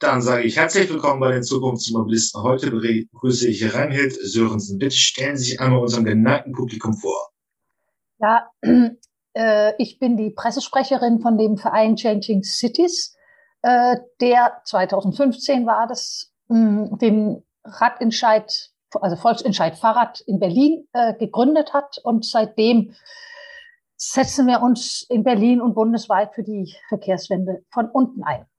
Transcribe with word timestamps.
Dann 0.00 0.22
sage 0.22 0.44
ich 0.44 0.56
herzlich 0.56 0.88
willkommen 0.88 1.18
bei 1.18 1.32
den 1.32 1.42
Zukunftsmobilisten. 1.42 2.42
Heute 2.44 2.70
begrüße 2.70 3.48
ich 3.48 3.74
Reinhild 3.74 4.12
Sörensen. 4.12 4.78
Bitte 4.78 4.94
stellen 4.94 5.36
Sie 5.36 5.50
sich 5.50 5.60
einmal 5.60 5.80
unserem 5.80 6.04
geneigten 6.04 6.52
Publikum 6.52 6.94
vor. 6.94 7.30
Ja, 8.20 8.48
äh, 9.34 9.72
ich 9.82 9.98
bin 9.98 10.16
die 10.16 10.30
Pressesprecherin 10.30 11.20
von 11.20 11.36
dem 11.36 11.56
Verein 11.56 11.96
Changing 11.96 12.44
Cities, 12.44 13.16
äh, 13.62 13.96
der 14.20 14.60
2015 14.64 15.66
war 15.66 15.88
das, 15.88 16.32
mh, 16.46 16.96
den 16.98 17.42
Radentscheid, 17.64 18.70
also 19.00 19.16
Volksentscheid 19.16 19.76
Fahrrad 19.76 20.20
in 20.20 20.38
Berlin 20.38 20.86
äh, 20.92 21.14
gegründet 21.14 21.74
hat 21.74 21.98
und 22.04 22.24
seitdem 22.24 22.94
setzen 23.96 24.46
wir 24.46 24.62
uns 24.62 25.04
in 25.08 25.24
Berlin 25.24 25.60
und 25.60 25.74
bundesweit 25.74 26.34
für 26.34 26.44
die 26.44 26.72
Verkehrswende 26.88 27.64
von 27.72 27.90
unten 27.90 28.22
ein. 28.22 28.46
Hm, 28.46 28.54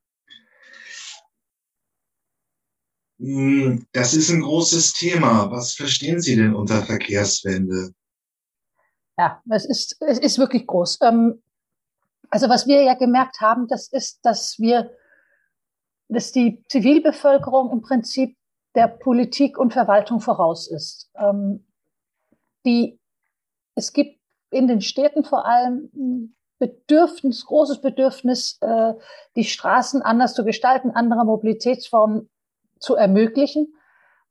das 3.19 4.13
ist 4.13 4.29
ein 4.29 4.41
großes 4.41 4.93
Thema. 4.93 5.51
Was 5.51 5.73
verstehen 5.73 6.21
Sie 6.21 6.37
denn 6.37 6.55
unter 6.55 6.83
Verkehrswende? 6.83 7.91
Ja, 9.17 9.41
es 9.51 9.65
ist, 9.65 9.97
es 9.99 10.19
ist 10.19 10.39
wirklich 10.39 10.65
groß. 10.65 10.99
Ähm, 11.01 11.43
also 12.29 12.47
was 12.47 12.65
wir 12.65 12.81
ja 12.81 12.93
gemerkt 12.93 13.41
haben, 13.41 13.67
das 13.67 13.91
ist, 13.91 14.19
dass 14.23 14.57
wir, 14.59 14.95
dass 16.07 16.31
die 16.31 16.63
Zivilbevölkerung 16.69 17.71
im 17.71 17.81
Prinzip 17.81 18.37
der 18.75 18.87
Politik 18.87 19.57
und 19.57 19.73
Verwaltung 19.73 20.21
voraus 20.21 20.71
ist. 20.71 21.11
Ähm, 21.15 21.67
die, 22.65 23.01
es 23.75 23.91
gibt 23.91 24.17
in 24.51 24.67
den 24.67 24.79
Städten 24.79 25.25
vor 25.25 25.45
allem 25.45 26.35
Bedürfnis, 26.57 27.45
großes 27.45 27.81
Bedürfnis, 27.81 28.57
äh, 28.61 28.93
die 29.35 29.43
Straßen 29.43 30.01
anders 30.01 30.35
zu 30.35 30.45
gestalten, 30.45 30.91
andere 30.91 31.25
Mobilitätsformen 31.25 32.29
zu 32.79 32.95
ermöglichen. 32.95 33.73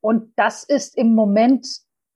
Und 0.01 0.33
das 0.37 0.65
ist 0.65 0.97
im 0.97 1.15
Moment 1.15 1.67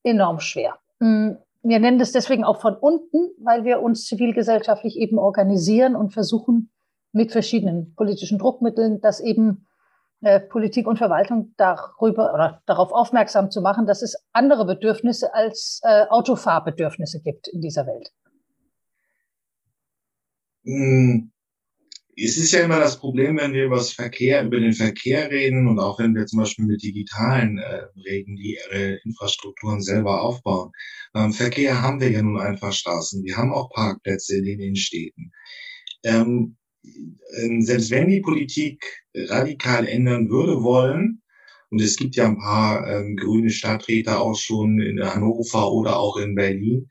enorm 0.03 0.41
schwer. 0.41 0.79
Mm, 1.01 1.33
wir 1.63 1.79
nennen 1.79 1.99
das 1.99 2.13
deswegen 2.13 2.45
auch 2.45 2.61
von 2.61 2.77
unten, 2.77 3.31
weil 3.39 3.65
wir 3.65 3.83
uns 3.83 4.07
zivilgesellschaftlich 4.07 4.97
eben 4.97 5.19
organisieren 5.19 5.95
und 5.95 6.13
versuchen 6.13 6.71
mit 7.13 7.31
verschiedenen 7.31 7.95
politischen 7.95 8.39
Druckmitteln, 8.39 9.01
dass 9.01 9.21
eben 9.21 9.67
äh, 10.23 10.41
Politik 10.41 10.87
und 10.87 10.99
Verwaltung 10.99 11.53
darüber 11.57 12.33
oder 12.33 12.63
darauf 12.67 12.93
aufmerksam 12.93 13.51
zu 13.51 13.61
machen, 13.61 13.87
dass 13.87 14.03
es 14.03 14.17
andere 14.33 14.65
Bedürfnisse 14.65 15.35
als 15.35 15.81
äh, 15.83 16.07
Autofahrbedürfnisse 16.09 17.21
gibt 17.21 17.49
in 17.49 17.61
dieser 17.61 17.87
Welt. 17.87 18.13
Mm, 20.65 21.32
es 22.17 22.37
ist 22.37 22.53
ja 22.53 22.61
immer 22.61 22.79
das 22.79 22.99
Problem, 22.99 23.39
wenn 23.39 23.55
wir 23.55 23.65
über 23.65 23.77
das 23.77 23.93
Verkehr, 23.93 24.45
über 24.45 24.61
den 24.61 24.75
Verkehr 24.75 25.31
reden 25.31 25.67
und 25.67 25.79
auch 25.79 25.99
wenn 25.99 26.15
wir 26.15 26.27
zum 26.27 26.41
Beispiel 26.41 26.67
mit 26.67 26.83
digitalen 26.83 27.59
äh, 27.59 27.85
reden, 28.05 28.37
die 28.37 28.59
ihre 28.59 28.99
Infrastrukturen 29.05 29.81
selber 29.81 30.21
aufbauen. 30.23 30.73
Beim 31.13 31.33
Verkehr 31.33 31.81
haben 31.81 32.01
wir 32.01 32.11
ja 32.11 32.23
nun 32.23 32.39
einfach 32.39 32.73
Straßen. 32.73 33.25
Wir 33.25 33.37
haben 33.37 33.53
auch 33.53 33.71
Parkplätze 33.71 34.37
in 34.37 34.59
den 34.59 34.77
Städten. 34.77 35.33
Ähm, 36.05 36.57
ähm, 37.39 37.63
selbst 37.63 37.91
wenn 37.91 38.09
die 38.09 38.21
Politik 38.21 38.85
radikal 39.15 39.87
ändern 39.87 40.29
würde 40.29 40.63
wollen, 40.63 41.23
und 41.71 41.81
es 41.81 41.97
gibt 41.97 42.17
ja 42.17 42.27
ein 42.27 42.37
paar 42.37 42.87
ähm, 42.87 43.17
grüne 43.17 43.49
Stadträte 43.49 44.19
auch 44.19 44.37
schon 44.37 44.79
in 44.79 45.03
Hannover 45.03 45.73
oder 45.73 45.99
auch 45.99 46.19
in 46.19 46.35
Berlin, 46.35 46.91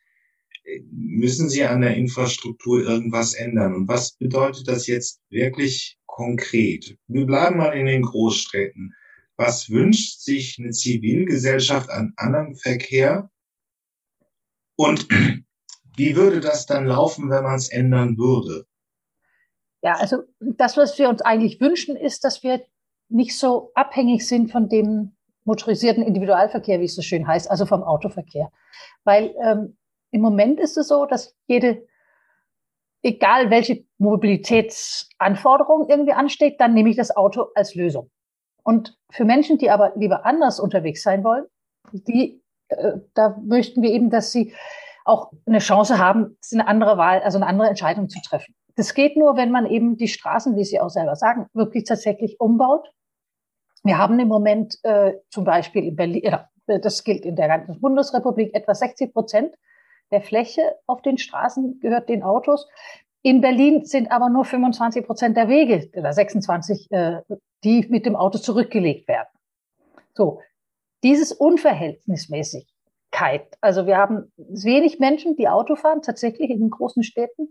müssen 0.91 1.49
Sie 1.49 1.63
an 1.63 1.81
der 1.81 1.95
Infrastruktur 1.95 2.81
irgendwas 2.81 3.33
ändern? 3.33 3.75
Und 3.75 3.87
was 3.87 4.13
bedeutet 4.13 4.67
das 4.67 4.87
jetzt 4.87 5.21
wirklich 5.29 5.97
konkret? 6.05 6.97
Wir 7.07 7.25
bleiben 7.25 7.57
mal 7.57 7.71
in 7.71 7.85
den 7.85 8.03
Großstädten. 8.03 8.93
Was 9.37 9.69
wünscht 9.69 10.19
sich 10.19 10.57
eine 10.59 10.71
Zivilgesellschaft 10.71 11.89
an 11.89 12.13
anderem 12.15 12.55
Verkehr? 12.55 13.29
Und 14.75 15.07
wie 15.97 16.15
würde 16.15 16.39
das 16.39 16.65
dann 16.65 16.85
laufen, 16.85 17.29
wenn 17.29 17.43
man 17.43 17.55
es 17.55 17.69
ändern 17.69 18.17
würde? 18.17 18.65
Ja, 19.83 19.93
also 19.93 20.17
das, 20.39 20.77
was 20.77 20.97
wir 20.99 21.09
uns 21.09 21.21
eigentlich 21.21 21.59
wünschen, 21.59 21.95
ist, 21.95 22.23
dass 22.23 22.43
wir 22.43 22.63
nicht 23.09 23.37
so 23.37 23.71
abhängig 23.73 24.27
sind 24.27 24.51
von 24.51 24.69
dem 24.69 25.15
motorisierten 25.43 26.03
Individualverkehr, 26.03 26.79
wie 26.79 26.85
es 26.85 26.95
so 26.95 27.01
schön 27.01 27.27
heißt, 27.27 27.49
also 27.49 27.65
vom 27.65 27.83
Autoverkehr. 27.83 28.51
Weil 29.03 29.33
ähm, 29.43 29.75
im 30.11 30.21
Moment 30.21 30.59
ist 30.59 30.77
es 30.77 30.87
so, 30.87 31.05
dass 31.05 31.35
jede, 31.47 31.87
egal 33.01 33.49
welche 33.49 33.85
Mobilitätsanforderung 33.97 35.89
irgendwie 35.89 36.13
ansteht, 36.13 36.59
dann 36.59 36.73
nehme 36.73 36.89
ich 36.89 36.97
das 36.97 37.15
Auto 37.15 37.47
als 37.55 37.75
Lösung. 37.75 38.11
Und 38.63 38.97
für 39.09 39.25
Menschen, 39.25 39.57
die 39.57 39.69
aber 39.69 39.93
lieber 39.95 40.25
anders 40.25 40.59
unterwegs 40.59 41.01
sein 41.01 41.23
wollen, 41.23 41.45
die, 41.91 42.43
äh, 42.67 42.93
da 43.13 43.37
möchten 43.43 43.81
wir 43.81 43.89
eben, 43.89 44.09
dass 44.09 44.31
sie 44.31 44.53
auch 45.03 45.31
eine 45.47 45.59
Chance 45.59 45.97
haben, 45.97 46.37
eine 46.51 46.67
andere 46.67 46.97
Wahl, 46.97 47.21
also 47.21 47.37
eine 47.37 47.47
andere 47.47 47.69
Entscheidung 47.69 48.07
zu 48.09 48.19
treffen. 48.21 48.53
Das 48.75 48.93
geht 48.93 49.17
nur, 49.17 49.35
wenn 49.35 49.51
man 49.51 49.65
eben 49.65 49.97
die 49.97 50.07
Straßen, 50.07 50.55
wie 50.55 50.63
Sie 50.63 50.79
auch 50.79 50.89
selber 50.89 51.15
sagen, 51.15 51.47
wirklich 51.53 51.85
tatsächlich 51.85 52.39
umbaut. 52.39 52.89
Wir 53.83 53.97
haben 53.97 54.19
im 54.19 54.27
Moment 54.27 54.77
äh, 54.83 55.13
zum 55.29 55.43
Beispiel 55.43 55.85
in 55.85 55.95
Berlin, 55.95 56.23
äh, 56.67 56.79
das 56.79 57.03
gilt 57.03 57.25
in 57.25 57.35
der 57.35 57.47
ganzen 57.47 57.81
Bundesrepublik, 57.81 58.53
etwa 58.53 58.75
60 58.75 59.11
Prozent 59.11 59.55
der 60.11 60.21
Fläche 60.21 60.75
auf 60.85 61.01
den 61.01 61.17
Straßen 61.17 61.79
gehört 61.79 62.09
den 62.09 62.23
Autos. 62.23 62.67
In 63.23 63.41
Berlin 63.41 63.85
sind 63.85 64.11
aber 64.11 64.29
nur 64.29 64.45
25 64.45 65.05
Prozent 65.05 65.37
der 65.37 65.47
Wege 65.47 65.89
oder 65.95 66.11
26, 66.11 66.91
äh, 66.91 67.21
die 67.63 67.85
mit 67.89 68.05
dem 68.05 68.15
Auto 68.15 68.39
zurückgelegt 68.39 69.07
werden. 69.07 69.29
So, 70.13 70.41
dieses 71.03 71.31
Unverhältnismäßigkeit. 71.31 73.57
Also 73.61 73.85
wir 73.85 73.97
haben 73.97 74.31
wenig 74.37 74.99
Menschen, 74.99 75.35
die 75.35 75.47
Auto 75.47 75.75
fahren, 75.75 76.01
tatsächlich 76.01 76.49
in 76.49 76.59
den 76.59 76.71
großen 76.71 77.03
Städten, 77.03 77.49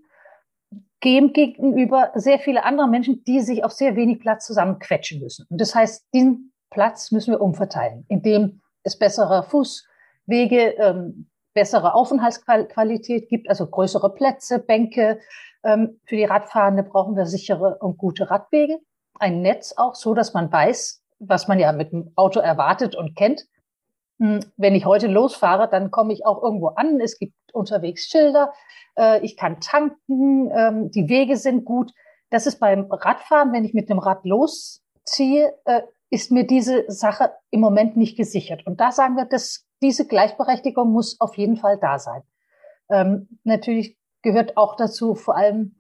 gehen 1.01 1.33
gegenüber 1.33 2.13
sehr 2.15 2.39
viele 2.39 2.65
andere 2.65 2.89
Menschen, 2.89 3.25
die 3.25 3.41
sich 3.41 3.65
auf 3.65 3.73
sehr 3.73 3.97
wenig 3.97 4.21
Platz 4.21 4.47
zusammenquetschen 4.47 5.21
müssen. 5.21 5.47
Und 5.49 5.61
das 5.61 5.75
heißt, 5.75 6.07
diesen 6.13 6.53
Platz 6.71 7.11
müssen 7.11 7.33
wir 7.33 7.41
umverteilen, 7.41 8.05
indem 8.09 8.61
es 8.83 8.99
bessere 8.99 9.43
Fußwege, 9.45 10.75
ähm, 10.79 11.30
bessere 11.55 11.95
Aufenthaltsqualität 11.95 13.29
gibt, 13.29 13.49
also 13.49 13.67
größere 13.67 14.15
Plätze, 14.15 14.59
Bänke. 14.59 15.21
Ähm, 15.63 16.01
für 16.05 16.17
die 16.17 16.25
Radfahrende 16.25 16.83
brauchen 16.83 17.17
wir 17.17 17.27
sichere 17.27 17.79
und 17.81 17.99
gute 17.99 18.31
Radwege, 18.31 18.79
ein 19.19 19.43
Netz 19.43 19.75
auch, 19.77 19.95
so 19.95 20.15
dass 20.15 20.33
man 20.33 20.51
weiß, 20.51 21.03
was 21.19 21.49
man 21.49 21.59
ja 21.59 21.73
mit 21.73 21.93
dem 21.93 22.13
Auto 22.17 22.41
erwartet 22.41 22.95
und 22.97 23.15
kennt. 23.15 23.47
Hm, 24.19 24.41
wenn 24.57 24.75
ich 24.75 24.87
heute 24.87 25.07
losfahre, 25.07 25.69
dann 25.69 25.91
komme 25.91 26.13
ich 26.13 26.25
auch 26.25 26.43
irgendwo 26.43 26.69
an. 26.69 27.01
Es 27.01 27.19
gibt 27.19 27.35
unterwegs 27.53 28.07
Schilder, 28.07 28.53
äh, 28.97 29.25
ich 29.25 29.37
kann 29.37 29.61
tanken, 29.61 30.51
ähm, 30.51 30.91
die 30.91 31.09
Wege 31.09 31.37
sind 31.37 31.65
gut. 31.65 31.93
Das 32.31 32.47
ist 32.47 32.61
beim 32.61 32.87
Radfahren, 32.91 33.53
wenn 33.53 33.65
ich 33.65 33.75
mit 33.75 33.89
dem 33.89 33.99
Rad 33.99 34.25
losziehe, 34.25 35.55
äh, 35.65 35.83
ist 36.11 36.31
mir 36.31 36.47
diese 36.47 36.85
Sache 36.89 37.33
im 37.51 37.61
Moment 37.61 37.97
nicht 37.97 38.17
gesichert. 38.17 38.67
Und 38.67 38.81
da 38.81 38.93
sagen 38.93 39.17
wir, 39.17 39.25
das 39.25 39.67
diese 39.83 40.07
Gleichberechtigung 40.07 40.91
muss 40.91 41.21
auf 41.21 41.37
jeden 41.37 41.57
Fall 41.57 41.79
da 41.79 41.99
sein. 41.99 42.23
Ähm, 42.91 43.29
natürlich 43.45 43.97
gehört 44.23 44.57
auch 44.57 44.77
dazu 44.77 45.15
vor 45.15 45.37
allem 45.37 45.77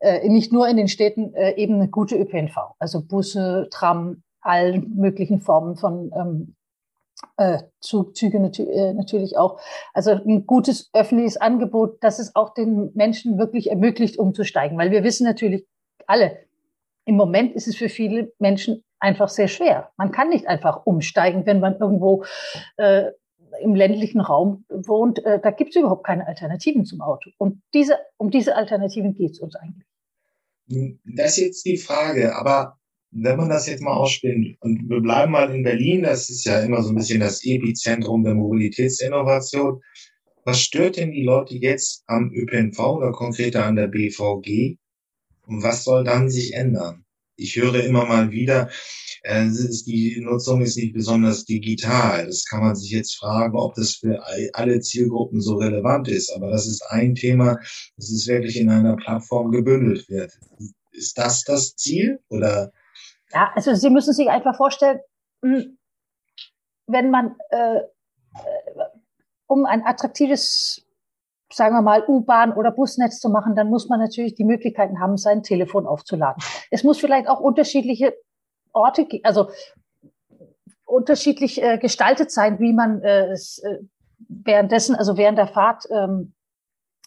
äh, 0.00 0.28
nicht 0.28 0.52
nur 0.52 0.68
in 0.68 0.76
den 0.76 0.88
Städten 0.88 1.34
äh, 1.34 1.54
eben 1.56 1.74
eine 1.74 1.88
gute 1.88 2.16
ÖPNV, 2.16 2.56
also 2.78 3.02
Busse, 3.02 3.68
Tram, 3.70 4.22
allen 4.40 4.94
möglichen 4.96 5.40
Formen 5.40 5.76
von 5.76 6.12
ähm, 6.14 6.56
äh, 7.36 7.62
Zugzüge 7.80 8.38
nat 8.40 8.58
äh, 8.58 8.94
natürlich 8.94 9.36
auch. 9.36 9.60
Also 9.92 10.12
ein 10.12 10.46
gutes 10.46 10.90
öffentliches 10.92 11.36
Angebot, 11.36 12.02
das 12.02 12.18
es 12.18 12.36
auch 12.36 12.54
den 12.54 12.92
Menschen 12.94 13.38
wirklich 13.38 13.70
ermöglicht, 13.70 14.18
umzusteigen. 14.18 14.78
Weil 14.78 14.90
wir 14.90 15.02
wissen 15.02 15.24
natürlich 15.24 15.66
alle, 16.06 16.38
im 17.04 17.16
Moment 17.16 17.54
ist 17.54 17.66
es 17.66 17.76
für 17.76 17.88
viele 17.88 18.32
Menschen 18.38 18.84
einfach 19.00 19.28
sehr 19.28 19.48
schwer. 19.48 19.90
Man 19.96 20.12
kann 20.12 20.28
nicht 20.28 20.46
einfach 20.46 20.84
umsteigen, 20.84 21.46
wenn 21.46 21.60
man 21.60 21.78
irgendwo 21.78 22.24
äh, 22.76 23.12
im 23.62 23.74
ländlichen 23.74 24.20
Raum 24.20 24.64
wohnt, 24.68 25.24
äh, 25.24 25.40
da 25.40 25.50
gibt 25.50 25.70
es 25.70 25.76
überhaupt 25.76 26.06
keine 26.06 26.26
Alternativen 26.26 26.84
zum 26.84 27.00
Auto. 27.00 27.30
Und 27.38 27.62
diese, 27.74 27.98
um 28.16 28.30
diese 28.30 28.56
Alternativen 28.56 29.14
geht 29.14 29.32
es 29.32 29.40
uns 29.40 29.54
eigentlich. 29.56 29.86
Das 31.04 31.38
ist 31.38 31.44
jetzt 31.44 31.64
die 31.64 31.78
Frage, 31.78 32.36
aber 32.36 32.78
wenn 33.10 33.36
man 33.38 33.48
das 33.48 33.66
jetzt 33.66 33.82
mal 33.82 33.96
ausspinnt 33.96 34.56
und 34.60 34.88
wir 34.88 35.00
bleiben 35.00 35.32
mal 35.32 35.54
in 35.54 35.62
Berlin, 35.62 36.02
das 36.02 36.28
ist 36.28 36.44
ja 36.44 36.60
immer 36.60 36.82
so 36.82 36.90
ein 36.90 36.96
bisschen 36.96 37.20
das 37.20 37.42
Epizentrum 37.42 38.22
der 38.22 38.34
Mobilitätsinnovation. 38.34 39.80
Was 40.44 40.60
stört 40.60 40.96
denn 40.96 41.10
die 41.10 41.24
Leute 41.24 41.54
jetzt 41.56 42.04
am 42.06 42.30
ÖPNV 42.32 42.78
oder 42.78 43.12
konkreter 43.12 43.64
an 43.64 43.76
der 43.76 43.88
BVG? 43.88 44.76
Und 45.46 45.62
was 45.62 45.84
soll 45.84 46.04
dann 46.04 46.28
sich 46.28 46.52
ändern? 46.52 47.04
Ich 47.36 47.56
höre 47.56 47.82
immer 47.84 48.04
mal 48.04 48.30
wieder, 48.30 48.68
äh, 49.22 49.46
die 49.86 50.20
Nutzung 50.20 50.62
ist 50.62 50.76
nicht 50.76 50.94
besonders 50.94 51.44
digital. 51.44 52.26
Das 52.26 52.44
kann 52.44 52.60
man 52.60 52.76
sich 52.76 52.90
jetzt 52.90 53.16
fragen, 53.16 53.56
ob 53.56 53.74
das 53.74 53.96
für 53.96 54.22
alle 54.54 54.80
Zielgruppen 54.80 55.40
so 55.40 55.56
relevant 55.56 56.08
ist. 56.08 56.30
Aber 56.34 56.50
das 56.50 56.66
ist 56.66 56.82
ein 56.90 57.14
Thema, 57.14 57.56
dass 57.96 58.10
es 58.10 58.26
wirklich 58.26 58.58
in 58.58 58.70
einer 58.70 58.96
Plattform 58.96 59.50
gebündelt 59.50 60.08
wird. 60.08 60.32
Ist 60.92 61.18
das 61.18 61.44
das 61.44 61.76
Ziel 61.76 62.20
oder 62.28 62.72
Ja, 63.32 63.50
also 63.54 63.74
Sie 63.74 63.90
müssen 63.90 64.12
sich 64.12 64.28
einfach 64.28 64.56
vorstellen, 64.56 65.00
hm, 65.42 65.78
wenn 66.86 67.10
man 67.10 67.36
äh, 67.50 67.80
um 69.46 69.64
ein 69.64 69.84
attraktives, 69.84 70.84
sagen 71.52 71.74
wir 71.74 71.82
mal, 71.82 72.04
U-Bahn 72.06 72.52
oder 72.52 72.70
Busnetz 72.70 73.18
zu 73.18 73.30
machen, 73.30 73.56
dann 73.56 73.68
muss 73.68 73.88
man 73.88 74.00
natürlich 74.00 74.34
die 74.34 74.44
Möglichkeiten 74.44 75.00
haben, 75.00 75.16
sein 75.16 75.42
Telefon 75.42 75.86
aufzuladen. 75.86 76.42
Es 76.70 76.84
muss 76.84 76.98
vielleicht 76.98 77.28
auch 77.28 77.40
unterschiedliche 77.40 78.14
Orte, 78.72 79.06
also 79.22 79.48
unterschiedlich 80.84 81.62
äh, 81.62 81.78
gestaltet 81.78 82.30
sein, 82.30 82.58
wie 82.58 82.72
man 82.72 83.02
äh, 83.02 83.30
es 83.30 83.58
äh, 83.58 83.78
währenddessen, 84.28 84.94
also 84.96 85.16
während 85.16 85.38
der 85.38 85.46
Fahrt, 85.46 85.84
ähm, 85.90 86.34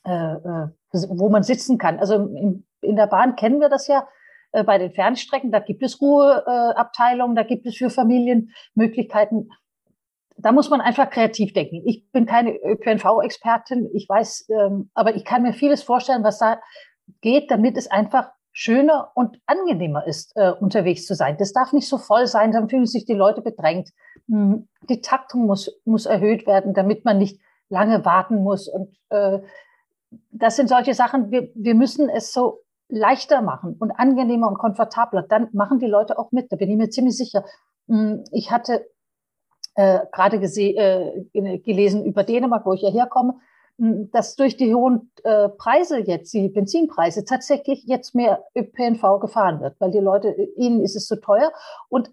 äh, 0.06 0.34
äh, 0.34 0.68
wo 1.10 1.30
man 1.30 1.44
sitzen 1.44 1.78
kann. 1.78 2.00
Also 2.00 2.16
in, 2.16 2.66
in 2.82 2.96
der 2.96 3.08
Bahn 3.08 3.36
kennen 3.36 3.60
wir 3.60 3.70
das 3.70 3.88
ja 3.88 4.08
äh, 4.52 4.64
bei 4.64 4.78
den 4.78 4.92
Fernstrecken. 4.92 5.52
Da 5.52 5.60
gibt 5.60 5.84
es 5.84 6.02
Ruheabteilungen, 6.02 7.36
da 7.36 7.44
gibt 7.44 7.66
es 7.66 7.76
für 7.76 7.90
Familien 7.90 8.52
Möglichkeiten. 8.76 9.50
Da 10.38 10.52
muss 10.52 10.70
man 10.70 10.82
einfach 10.82 11.10
kreativ 11.10 11.54
denken. 11.54 11.84
Ich 11.86 12.10
bin 12.12 12.26
keine 12.26 12.56
ÖPNV-Expertin, 12.56 13.90
ich 13.94 14.08
weiß, 14.10 14.48
ähm, 14.50 14.90
aber 14.94 15.16
ich 15.16 15.26
kann 15.26 15.44
mir 15.44 15.54
vieles 15.54 15.84
vorstellen, 15.84 16.24
was 16.24 16.40
da 16.40 16.60
geht, 17.22 17.52
damit 17.52 17.78
es 17.78 17.90
einfach 17.90 18.32
schöner 18.52 19.12
und 19.16 19.40
angenehmer 19.46 20.06
ist, 20.06 20.34
äh, 20.36 20.52
unterwegs 20.52 21.06
zu 21.06 21.16
sein. 21.16 21.38
Das 21.38 21.54
darf 21.54 21.74
nicht 21.74 21.88
so 21.88 21.98
voll 21.98 22.28
sein, 22.28 22.52
dann 22.52 22.70
fühlen 22.70 22.86
sich 22.86 23.06
die 23.06 23.14
Leute 23.14 23.42
bedrängt. 23.42 23.90
Hm, 24.28 24.68
die 24.90 25.02
Taktung 25.02 25.46
muss, 25.46 25.72
muss 25.86 26.06
erhöht 26.06 26.46
werden, 26.46 26.74
damit 26.74 27.06
man 27.06 27.18
nicht 27.18 27.40
lange 27.70 28.04
warten 28.04 28.44
muss. 28.44 28.68
Und 28.68 28.96
äh, 29.10 29.40
das 30.32 30.58
sind 30.58 30.68
solche 30.68 30.94
Sachen, 30.94 31.32
wir, 31.32 31.50
wir 31.56 31.76
müssen 31.76 32.10
es 32.10 32.34
so 32.34 32.60
leichter 32.90 33.42
machen 33.42 33.78
und 33.80 33.92
angenehmer 33.92 34.50
und 34.50 34.58
komfortabler. 34.58 35.24
Dann 35.24 35.48
machen 35.54 35.80
die 35.80 35.88
Leute 35.88 36.20
auch 36.20 36.32
mit, 36.32 36.52
da 36.52 36.58
bin 36.58 36.70
ich 36.70 36.78
mir 36.78 36.90
ziemlich 36.90 37.16
sicher. 37.16 37.46
Hm, 37.88 38.26
ich 38.32 38.52
hatte 38.52 38.86
äh, 39.76 40.00
gerade 40.12 40.38
äh, 40.38 41.60
gelesen 41.60 42.06
über 42.06 42.24
Dänemark, 42.26 42.66
wo 42.66 42.74
ich 42.74 42.82
ja 42.82 42.90
herkomme 42.90 43.40
dass 44.12 44.36
durch 44.36 44.58
die 44.58 44.76
hohen 44.76 45.12
äh, 45.24 45.50
Preise 45.50 46.00
jetzt, 46.00 46.34
die 46.34 46.50
Benzinpreise, 46.50 47.26
tatsächlich 47.26 47.84
jetzt 47.86 48.14
mehr 48.14 48.46
ÖPNV 48.56 49.20
gefahren 49.20 49.60
wird, 49.60 49.76
weil 49.80 49.90
die 49.90 50.00
Leute, 50.00 50.30
ihnen 50.56 50.82
ist 50.82 50.96
es 50.96 51.08
zu 51.08 51.20
teuer. 51.20 51.52
Und 51.90 52.12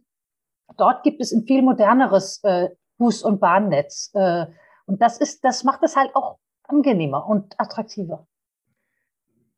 dort 0.79 1.03
gibt 1.03 1.21
es 1.21 1.31
ein 1.33 1.45
viel 1.45 1.61
moderneres 1.61 2.43
äh, 2.43 2.71
Bus- 2.97 3.23
und 3.23 3.41
Bahnnetz. 3.41 4.11
Äh, 4.15 4.47
und 4.87 5.03
das 5.03 5.19
ist, 5.19 5.45
das 5.45 5.63
macht 5.63 5.83
es 5.83 5.95
halt 5.95 6.17
auch 6.17 6.39
angenehmer 6.63 7.27
und 7.29 7.55
attraktiver. 7.59 8.27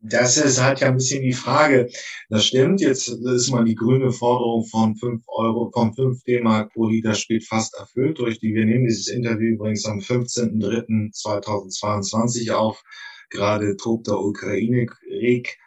Das 0.03 0.39
ist 0.39 0.63
halt 0.63 0.81
ja 0.81 0.89
ein 0.89 0.97
bisschen 0.97 1.23
die 1.23 1.35
Frage. 1.35 1.91
Das 2.31 2.47
stimmt, 2.47 2.81
jetzt 2.81 3.09
ist 3.09 3.51
mal 3.51 3.65
die 3.65 3.75
grüne 3.75 4.13
Forderung 4.13 4.65
von 4.65 4.97
fünf 4.97 5.25
Euro, 5.29 5.71
von 5.73 5.93
fünf 5.95 6.23
D-Mark 6.25 6.73
pro 6.73 6.89
Liter 6.89 7.15
Sprit 7.15 7.47
fast 7.47 7.75
erfüllt 7.75 8.19
durch 8.19 8.41
die, 8.41 8.55
wir 8.55 8.65
nehmen 8.65 8.87
dieses 8.87 9.09
Interview 9.09 9.55
übrigens 9.55 9.85
am 9.85 9.99
15.03.2022 9.99 12.51
auf. 12.53 12.83
Gerade 13.29 13.77
tobt 13.77 14.07
der 14.07 14.19
Ukraine-Krieg, 14.19 15.59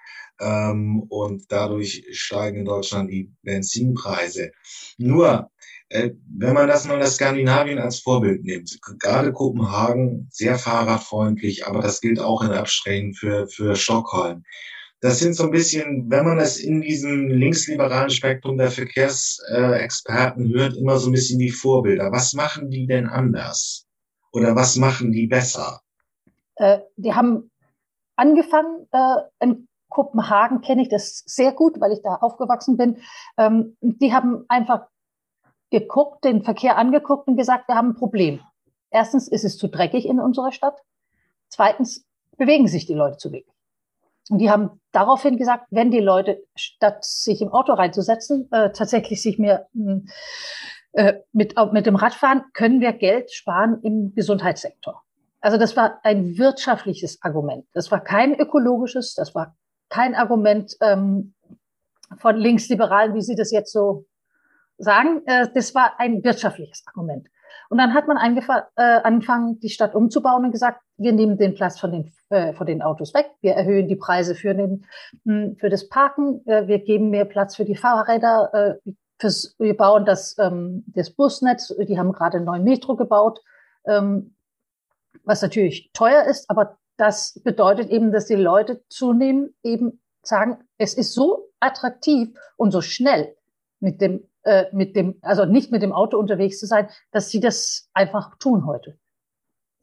ähm, 0.44 1.04
und 1.10 1.46
dadurch 1.50 2.06
steigen 2.12 2.60
in 2.60 2.66
Deutschland 2.66 3.10
die 3.10 3.32
Benzinpreise. 3.44 4.52
Nur, 4.98 5.50
wenn 5.94 6.54
man 6.54 6.68
das 6.68 6.88
mal 6.88 7.00
das 7.00 7.16
Skandinavien 7.16 7.80
als 7.80 8.00
Vorbild 8.00 8.44
nimmt, 8.44 8.80
gerade 9.00 9.32
Kopenhagen 9.32 10.28
sehr 10.32 10.58
fahrradfreundlich, 10.58 11.68
aber 11.68 11.82
das 11.82 12.02
gilt 12.02 12.20
auch 12.20 12.42
in 12.44 12.52
Absträgen 12.52 13.14
für, 13.14 13.48
für 13.48 13.76
Stockholm. 13.76 14.44
Das 15.02 15.20
sind 15.20 15.34
so 15.34 15.44
ein 15.44 15.52
bisschen, 15.52 16.10
wenn 16.10 16.26
man 16.26 16.38
das 16.38 16.58
in 16.58 16.82
diesem 16.82 17.28
linksliberalen 17.28 18.10
Spektrum 18.10 18.58
der 18.58 18.72
Verkehrsexperten 18.72 20.48
hört, 20.54 20.78
immer 20.78 20.98
so 20.98 21.10
ein 21.10 21.14
bisschen 21.14 21.40
die 21.40 21.52
Vorbilder. 21.52 22.12
Was 22.12 22.34
machen 22.34 22.70
die 22.70 22.88
denn 22.88 23.08
anders? 23.08 23.86
Oder 24.32 24.56
was 24.56 24.78
machen 24.78 25.12
die 25.12 25.28
besser? 25.28 25.82
Äh, 26.56 26.80
die 26.96 27.14
haben 27.14 27.52
angefangen, 28.16 28.88
äh, 28.92 29.16
in 29.42 29.68
Kopenhagen 29.90 30.62
kenne 30.62 30.82
ich 30.82 30.90
das 30.90 31.24
sehr 31.26 31.52
gut, 31.52 31.80
weil 31.80 31.92
ich 31.92 32.02
da 32.02 32.16
aufgewachsen 32.16 32.78
bin. 32.78 32.98
Ähm, 33.38 33.76
die 33.82 34.14
haben 34.14 34.46
einfach 34.48 34.88
geguckt, 35.74 36.24
den 36.24 36.44
Verkehr 36.44 36.78
angeguckt 36.78 37.28
und 37.28 37.36
gesagt, 37.36 37.68
wir 37.68 37.76
haben 37.76 37.90
ein 37.90 37.96
Problem. 37.96 38.40
Erstens 38.92 39.28
ist 39.28 39.44
es 39.44 39.58
zu 39.58 39.68
dreckig 39.68 40.06
in 40.06 40.20
unserer 40.20 40.52
Stadt. 40.52 40.80
Zweitens 41.50 42.06
bewegen 42.38 42.68
sich 42.68 42.86
die 42.86 42.94
Leute 42.94 43.18
zu 43.18 43.32
wenig. 43.32 43.48
Und 44.30 44.38
die 44.38 44.52
haben 44.52 44.80
daraufhin 44.92 45.38
gesagt, 45.38 45.66
wenn 45.72 45.90
die 45.90 46.00
Leute 46.00 46.44
statt 46.56 47.04
sich 47.04 47.42
im 47.42 47.50
Auto 47.50 47.74
reinzusetzen, 47.74 48.48
äh, 48.52 48.72
tatsächlich 48.72 49.22
sich 49.22 49.40
mehr 49.40 49.68
hm, 49.74 50.08
äh, 50.94 51.16
mit, 51.34 51.56
mit 51.72 51.86
dem 51.88 51.96
Rad 51.96 52.14
fahren, 52.14 52.44
können 52.54 52.80
wir 52.80 52.94
Geld 52.94 53.32
sparen 53.32 53.82
im 53.82 54.14
Gesundheitssektor. 54.14 55.02
Also 55.42 55.58
das 55.58 55.76
war 55.76 56.00
ein 56.04 56.38
wirtschaftliches 56.38 57.22
Argument. 57.24 57.66
Das 57.74 57.92
war 57.92 58.00
kein 58.00 58.36
ökologisches, 58.36 59.16
das 59.16 59.34
war 59.34 59.56
kein 59.90 60.14
Argument 60.14 60.78
ähm, 60.82 61.34
von 62.20 62.38
Linksliberalen, 62.38 63.16
wie 63.16 63.22
Sie 63.22 63.36
das 63.36 63.52
jetzt 63.52 63.74
so 63.74 64.06
sagen. 64.78 65.22
Äh, 65.26 65.48
das 65.54 65.76
war 65.76 65.94
ein 66.00 66.24
wirtschaftliches 66.24 66.84
Argument. 66.88 67.28
Und 67.70 67.78
dann 67.78 67.94
hat 67.94 68.08
man 68.08 68.18
äh, 68.18 68.82
angefangen, 69.04 69.60
die 69.60 69.70
Stadt 69.70 69.96
umzubauen 69.96 70.46
und 70.46 70.52
gesagt, 70.52 70.82
wir 70.98 71.12
nehmen 71.12 71.38
den 71.38 71.56
Platz 71.56 71.80
von 71.80 71.92
den, 71.92 72.14
äh, 72.30 72.54
von 72.54 72.68
den 72.68 72.82
Autos 72.82 73.14
weg, 73.14 73.32
wir 73.42 73.54
erhöhen 73.54 73.88
die 73.88 73.96
Preise 73.96 74.36
für, 74.36 74.54
den, 74.54 74.86
hm, 75.26 75.56
für 75.60 75.70
das 75.70 75.90
Parken, 75.90 76.46
äh, 76.46 76.68
wir 76.68 76.80
geben 76.80 77.10
mehr 77.10 77.26
Platz 77.26 77.56
für 77.56 77.66
die 77.66 77.76
Fahrräder, 77.76 78.80
äh, 78.86 78.92
wir 79.58 79.78
bauen 79.78 80.06
das, 80.06 80.38
ähm, 80.38 80.84
das 80.88 81.12
Busnetz, 81.12 81.74
die 81.88 81.98
haben 81.98 82.12
gerade 82.12 82.38
einen 82.38 82.46
neuen 82.46 82.64
Metro 82.64 82.96
gebaut, 82.96 83.40
ähm, 83.86 84.36
was 85.24 85.42
natürlich 85.42 85.92
teuer 85.94 86.24
ist, 86.26 86.50
aber 86.50 86.78
das 86.98 87.40
bedeutet 87.44 87.90
eben, 87.90 88.12
dass 88.12 88.26
die 88.26 88.36
Leute 88.36 88.84
zunehmend 88.90 89.54
eben 89.64 90.02
sagen, 90.22 90.58
es 90.78 90.94
ist 90.94 91.14
so 91.14 91.50
attraktiv 91.60 92.38
und 92.58 92.72
so 92.72 92.82
schnell 92.82 93.36
mit 93.80 94.02
dem, 94.02 94.28
äh, 94.44 94.66
mit 94.72 94.96
dem, 94.96 95.16
also 95.22 95.46
nicht 95.46 95.72
mit 95.72 95.82
dem 95.82 95.94
Auto 95.94 96.18
unterwegs 96.18 96.60
zu 96.60 96.66
sein, 96.66 96.90
dass 97.12 97.30
sie 97.30 97.40
das 97.40 97.90
einfach 97.94 98.38
tun 98.38 98.66
heute. 98.66 98.98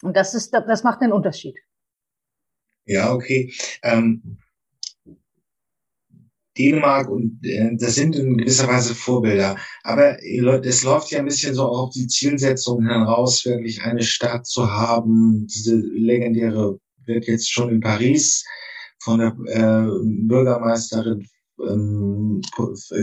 Und 0.02 0.16
das 0.16 0.34
ist, 0.34 0.52
das 0.52 0.82
macht 0.82 1.02
den 1.02 1.12
Unterschied. 1.12 1.56
Ja, 2.86 3.12
okay. 3.12 3.52
Ähm, 3.82 4.38
Dänemark 6.58 7.08
und 7.08 7.40
äh, 7.44 7.76
das 7.76 7.94
sind 7.94 8.16
in 8.16 8.36
gewisser 8.36 8.68
Weise 8.68 8.94
Vorbilder. 8.94 9.56
Aber 9.82 10.22
es 10.22 10.82
läuft 10.82 11.10
ja 11.10 11.20
ein 11.20 11.24
bisschen 11.24 11.54
so 11.54 11.64
auf 11.64 11.90
die 11.90 12.06
Zielsetzung 12.06 12.86
heraus, 12.86 13.44
wirklich 13.44 13.82
eine 13.82 14.02
Stadt 14.02 14.46
zu 14.46 14.70
haben, 14.70 15.46
diese 15.46 15.76
legendäre 15.76 16.78
wird 17.06 17.26
jetzt 17.26 17.50
schon 17.50 17.70
in 17.70 17.80
Paris 17.80 18.44
von 19.02 19.20
der 19.20 19.36
äh, 19.46 19.88
Bürgermeisterin 20.26 21.26
ähm, 21.68 22.40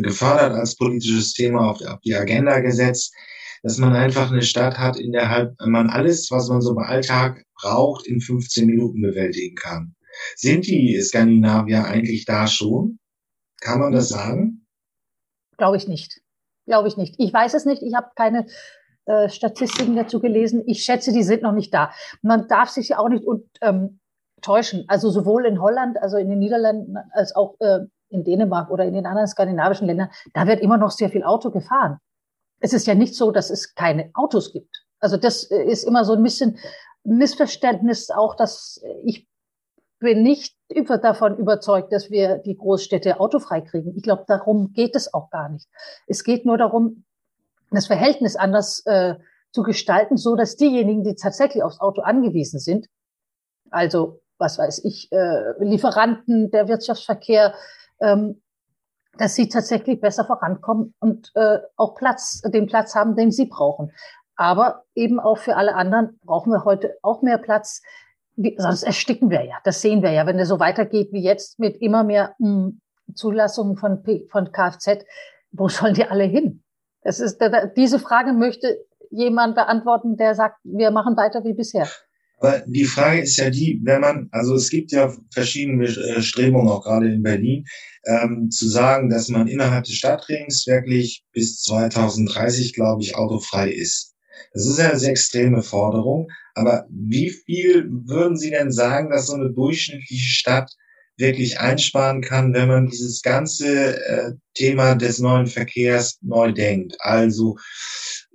gefördert 0.01 0.53
als 0.53 0.75
politisches 0.75 1.33
Thema 1.33 1.71
auf, 1.71 1.81
auf 1.81 1.99
die 2.01 2.15
Agenda 2.15 2.59
gesetzt, 2.59 3.13
dass 3.63 3.77
man 3.77 3.93
einfach 3.93 4.31
eine 4.31 4.41
Stadt 4.41 4.77
hat, 4.77 4.99
in 4.99 5.11
der 5.11 5.29
halt 5.29 5.55
man 5.65 5.89
alles, 5.89 6.29
was 6.31 6.49
man 6.49 6.61
so 6.61 6.71
im 6.71 6.79
Alltag 6.79 7.43
braucht, 7.55 8.07
in 8.07 8.21
15 8.21 8.65
Minuten 8.67 9.01
bewältigen 9.01 9.55
kann. 9.55 9.95
Sind 10.35 10.67
die 10.67 10.99
Skandinavier 11.01 11.85
eigentlich 11.85 12.25
da 12.25 12.47
schon? 12.47 12.99
Kann 13.61 13.79
man 13.79 13.91
das 13.91 14.09
sagen? 14.09 14.65
Glaube 15.57 15.77
ich 15.77 15.87
nicht. 15.87 16.21
Glaube 16.65 16.87
ich 16.87 16.97
nicht. 16.97 17.15
Ich 17.17 17.33
weiß 17.33 17.53
es 17.53 17.65
nicht. 17.65 17.81
Ich 17.81 17.93
habe 17.95 18.11
keine 18.15 18.47
äh, 19.05 19.29
Statistiken 19.29 19.95
dazu 19.95 20.19
gelesen. 20.19 20.63
Ich 20.67 20.83
schätze, 20.83 21.11
die 21.11 21.23
sind 21.23 21.41
noch 21.41 21.53
nicht 21.53 21.73
da. 21.73 21.91
Man 22.21 22.47
darf 22.47 22.69
sich 22.69 22.89
ja 22.89 22.99
auch 22.99 23.09
nicht 23.09 23.23
und, 23.23 23.45
ähm, 23.61 23.99
täuschen. 24.41 24.85
Also 24.87 25.09
sowohl 25.09 25.45
in 25.45 25.61
Holland, 25.61 25.97
also 25.97 26.17
in 26.17 26.29
den 26.29 26.39
Niederlanden, 26.39 26.95
als 27.13 27.35
auch 27.35 27.55
äh, 27.59 27.79
in 28.09 28.23
Dänemark 28.23 28.69
oder 28.69 28.85
in 28.85 28.93
den 28.93 29.05
anderen 29.05 29.27
skandinavischen 29.27 29.87
Ländern, 29.87 30.09
da 30.33 30.47
wird 30.47 30.61
immer 30.61 30.77
noch 30.77 30.91
sehr 30.91 31.09
viel 31.09 31.23
Auto 31.23 31.51
gefahren. 31.51 31.99
Es 32.59 32.73
ist 32.73 32.87
ja 32.87 32.95
nicht 32.95 33.15
so, 33.15 33.31
dass 33.31 33.49
es 33.49 33.75
keine 33.75 34.09
Autos 34.13 34.51
gibt. 34.51 34.83
Also 34.99 35.17
das 35.17 35.43
äh, 35.51 35.63
ist 35.63 35.83
immer 35.83 36.05
so 36.05 36.13
ein 36.13 36.23
bisschen 36.23 36.57
Missverständnis 37.03 38.09
auch, 38.09 38.35
dass 38.35 38.81
ich 39.03 39.27
bin 39.99 40.23
nicht 40.23 40.55
über, 40.69 40.97
davon 40.97 41.37
überzeugt, 41.37 41.91
dass 41.91 42.11
wir 42.11 42.37
die 42.37 42.55
Großstädte 42.55 43.19
autofrei 43.19 43.61
kriegen. 43.61 43.95
Ich 43.95 44.03
glaube, 44.03 44.25
darum 44.27 44.73
geht 44.73 44.95
es 44.95 45.13
auch 45.13 45.29
gar 45.29 45.49
nicht. 45.49 45.67
Es 46.05 46.23
geht 46.23 46.45
nur 46.45 46.57
darum, 46.57 47.03
das 47.71 47.87
Verhältnis 47.87 48.35
anders 48.35 48.85
äh, 48.85 49.15
zu 49.51 49.63
gestalten, 49.63 50.17
so 50.17 50.35
dass 50.35 50.55
diejenigen, 50.55 51.03
die 51.03 51.15
tatsächlich 51.15 51.63
aufs 51.63 51.79
Auto 51.79 52.01
angewiesen 52.01 52.59
sind, 52.59 52.87
also 53.71 54.21
was 54.37 54.59
weiß 54.59 54.83
ich, 54.85 55.11
äh, 55.11 55.53
Lieferanten, 55.63 56.51
der 56.51 56.67
Wirtschaftsverkehr, 56.67 57.55
ähm, 58.01 58.41
dass 59.17 59.35
sie 59.35 59.49
tatsächlich 59.49 59.99
besser 59.99 60.25
vorankommen 60.25 60.93
und 60.99 61.31
äh, 61.35 61.59
auch 61.75 61.95
Platz, 61.95 62.41
den 62.41 62.67
Platz 62.67 62.95
haben, 62.95 63.15
den 63.15 63.31
sie 63.31 63.45
brauchen. 63.45 63.91
Aber 64.35 64.83
eben 64.93 65.19
auch 65.19 65.39
für 65.39 65.55
alle 65.55 65.75
anderen 65.75 66.19
brauchen 66.23 66.51
wir 66.51 66.63
heute 66.63 66.97
auch 67.01 67.21
mehr 67.23 67.39
Platz. 67.39 67.81
Wie, 68.35 68.55
sonst 68.57 68.83
ersticken 68.83 69.31
wir 69.31 69.43
ja. 69.43 69.55
Das 69.63 69.81
sehen 69.81 70.03
wir 70.03 70.11
ja. 70.11 70.27
Wenn 70.27 70.37
es 70.37 70.47
so 70.47 70.59
weitergeht 70.59 71.11
wie 71.11 71.23
jetzt 71.23 71.57
mit 71.57 71.77
immer 71.77 72.03
mehr 72.03 72.35
mh, 72.37 72.47
hm, 72.47 72.81
Zulassungen 73.15 73.77
von, 73.77 74.03
von 74.29 74.51
Kfz, 74.51 75.05
wo 75.51 75.67
sollen 75.69 75.95
die 75.95 76.05
alle 76.05 76.25
hin? 76.25 76.63
Das 77.01 77.19
ist, 77.19 77.41
diese 77.75 77.99
Frage 77.99 78.33
möchte 78.33 78.85
jemand 79.09 79.55
beantworten, 79.55 80.17
der 80.17 80.35
sagt, 80.35 80.57
wir 80.63 80.91
machen 80.91 81.15
weiter 81.15 81.43
wie 81.43 81.53
bisher. 81.53 81.87
Aber 82.37 82.63
die 82.67 82.85
Frage 82.85 83.21
ist 83.21 83.37
ja 83.37 83.49
die, 83.49 83.79
wenn 83.83 84.01
man, 84.01 84.29
also 84.31 84.55
es 84.55 84.69
gibt 84.69 84.91
ja 84.91 85.11
verschiedene 85.33 85.85
äh, 85.85 86.21
Strebungen, 86.21 86.69
auch 86.69 86.83
gerade 86.83 87.11
in 87.11 87.23
Berlin, 87.23 87.65
ähm, 88.05 88.49
zu 88.51 88.69
sagen, 88.69 89.09
dass 89.09 89.27
man 89.27 89.47
innerhalb 89.47 89.85
des 89.85 89.95
Stadtrings 89.95 90.67
wirklich 90.67 91.23
bis 91.33 91.61
2030, 91.63 92.73
glaube 92.73 93.01
ich, 93.01 93.15
autofrei 93.15 93.71
ist. 93.71 94.13
Das 94.53 94.65
ist 94.65 94.77
ja 94.79 94.91
eine 94.91 95.01
extreme 95.03 95.63
Forderung. 95.63 96.27
Aber 96.53 96.85
wie 96.89 97.29
viel 97.29 97.87
würden 97.89 98.37
Sie 98.37 98.51
denn 98.51 98.71
sagen, 98.71 99.09
dass 99.09 99.27
so 99.27 99.33
eine 99.33 99.51
durchschnittliche 99.51 100.29
Stadt 100.29 100.71
wirklich 101.17 101.59
einsparen 101.59 102.21
kann, 102.21 102.53
wenn 102.53 102.67
man 102.67 102.87
dieses 102.87 103.21
ganze 103.21 103.99
äh, 104.05 104.33
Thema 104.53 104.95
des 104.95 105.19
neuen 105.19 105.47
Verkehrs 105.47 106.19
neu 106.21 106.51
denkt? 106.51 106.95
Also 106.99 107.57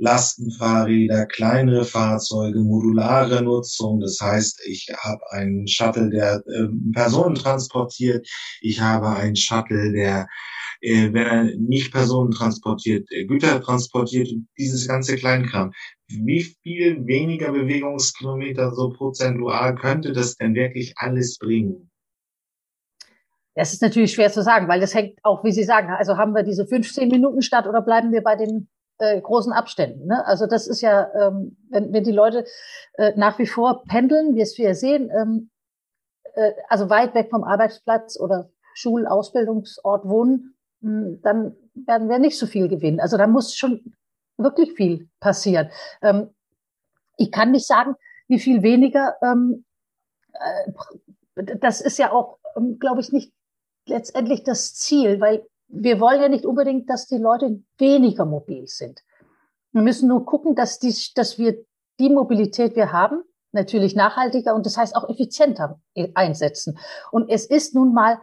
Lastenfahrräder, 0.02 1.26
kleinere 1.26 1.84
Fahrzeuge, 1.84 2.58
modulare 2.58 3.40
Nutzung. 3.40 4.00
Das 4.00 4.18
heißt, 4.20 4.60
ich 4.66 4.88
habe 4.98 5.22
einen 5.30 5.68
Shuttle, 5.68 6.10
der 6.10 6.42
äh, 6.48 6.66
Personen 6.92 7.36
transportiert. 7.36 8.28
Ich 8.60 8.80
habe 8.80 9.10
einen 9.10 9.36
Shuttle, 9.36 9.92
der, 9.92 10.26
äh, 10.80 11.12
wenn 11.12 11.26
er 11.26 11.44
nicht 11.56 11.92
Personen 11.92 12.32
transportiert, 12.32 13.06
äh, 13.12 13.26
Güter 13.26 13.62
transportiert. 13.62 14.28
Dieses 14.58 14.88
ganze 14.88 15.14
Kleinkram. 15.14 15.72
Wie 16.08 16.42
viel 16.64 17.06
weniger 17.06 17.52
Bewegungskilometer 17.52 18.74
so 18.74 18.90
prozentual 18.90 19.76
könnte 19.76 20.12
das 20.12 20.34
denn 20.34 20.56
wirklich 20.56 20.94
alles 20.96 21.38
bringen? 21.38 21.92
Das 23.54 23.72
ist 23.72 23.82
natürlich 23.82 24.12
schwer 24.12 24.32
zu 24.32 24.42
sagen, 24.42 24.66
weil 24.66 24.80
das 24.80 24.94
hängt 24.94 25.20
auch, 25.22 25.44
wie 25.44 25.52
Sie 25.52 25.62
sagen, 25.62 25.90
also 25.90 26.16
haben 26.16 26.34
wir 26.34 26.42
diese 26.42 26.66
15 26.66 27.08
Minuten 27.08 27.42
statt 27.42 27.68
oder 27.68 27.82
bleiben 27.82 28.10
wir 28.10 28.22
bei 28.22 28.34
den 28.34 28.68
äh, 29.02 29.20
großen 29.20 29.52
Abständen. 29.52 30.06
Ne? 30.06 30.24
Also 30.26 30.46
das 30.46 30.68
ist 30.68 30.80
ja, 30.80 31.10
ähm, 31.14 31.56
wenn, 31.70 31.92
wenn 31.92 32.04
die 32.04 32.12
Leute 32.12 32.46
äh, 32.94 33.12
nach 33.16 33.36
wie 33.40 33.46
vor 33.46 33.82
pendeln, 33.84 34.36
wie 34.36 34.40
es 34.40 34.56
wir 34.58 34.76
sehen, 34.76 35.10
ähm, 35.10 35.50
äh, 36.34 36.52
also 36.68 36.88
weit 36.88 37.12
weg 37.14 37.28
vom 37.30 37.42
Arbeitsplatz 37.42 38.18
oder 38.18 38.50
Schul-, 38.74 39.08
Ausbildungsort 39.08 40.04
wohnen, 40.04 40.54
mh, 40.80 40.90
hm, 40.90 41.20
dann 41.22 41.56
werden 41.74 42.08
wir 42.08 42.20
nicht 42.20 42.38
so 42.38 42.46
viel 42.46 42.68
gewinnen. 42.68 43.00
Also 43.00 43.16
da 43.16 43.26
muss 43.26 43.56
schon 43.56 43.92
wirklich 44.36 44.72
viel 44.74 45.08
passieren. 45.18 45.68
Ähm, 46.00 46.30
ich 47.16 47.32
kann 47.32 47.50
nicht 47.50 47.66
sagen, 47.66 47.96
wie 48.28 48.38
viel 48.38 48.62
weniger. 48.62 49.16
Ähm, 49.20 49.64
äh, 50.32 51.56
das 51.58 51.80
ist 51.80 51.98
ja 51.98 52.12
auch, 52.12 52.38
ähm, 52.56 52.78
glaube 52.78 53.00
ich, 53.00 53.10
nicht 53.10 53.32
letztendlich 53.86 54.44
das 54.44 54.74
Ziel, 54.74 55.20
weil 55.20 55.44
wir 55.72 56.00
wollen 56.00 56.20
ja 56.20 56.28
nicht 56.28 56.44
unbedingt, 56.44 56.88
dass 56.88 57.06
die 57.06 57.16
Leute 57.16 57.62
weniger 57.78 58.24
mobil 58.24 58.68
sind. 58.68 59.00
Wir 59.72 59.82
müssen 59.82 60.08
nur 60.08 60.26
gucken, 60.26 60.54
dass, 60.54 60.78
die, 60.78 60.94
dass 61.14 61.38
wir 61.38 61.64
die 61.98 62.10
Mobilität 62.10 62.76
wir 62.76 62.92
haben, 62.92 63.22
natürlich 63.52 63.94
nachhaltiger 63.94 64.54
und 64.54 64.66
das 64.66 64.76
heißt 64.76 64.94
auch 64.94 65.08
effizienter 65.08 65.80
einsetzen. 66.14 66.78
Und 67.10 67.30
es 67.30 67.46
ist 67.46 67.74
nun 67.74 67.94
mal 67.94 68.18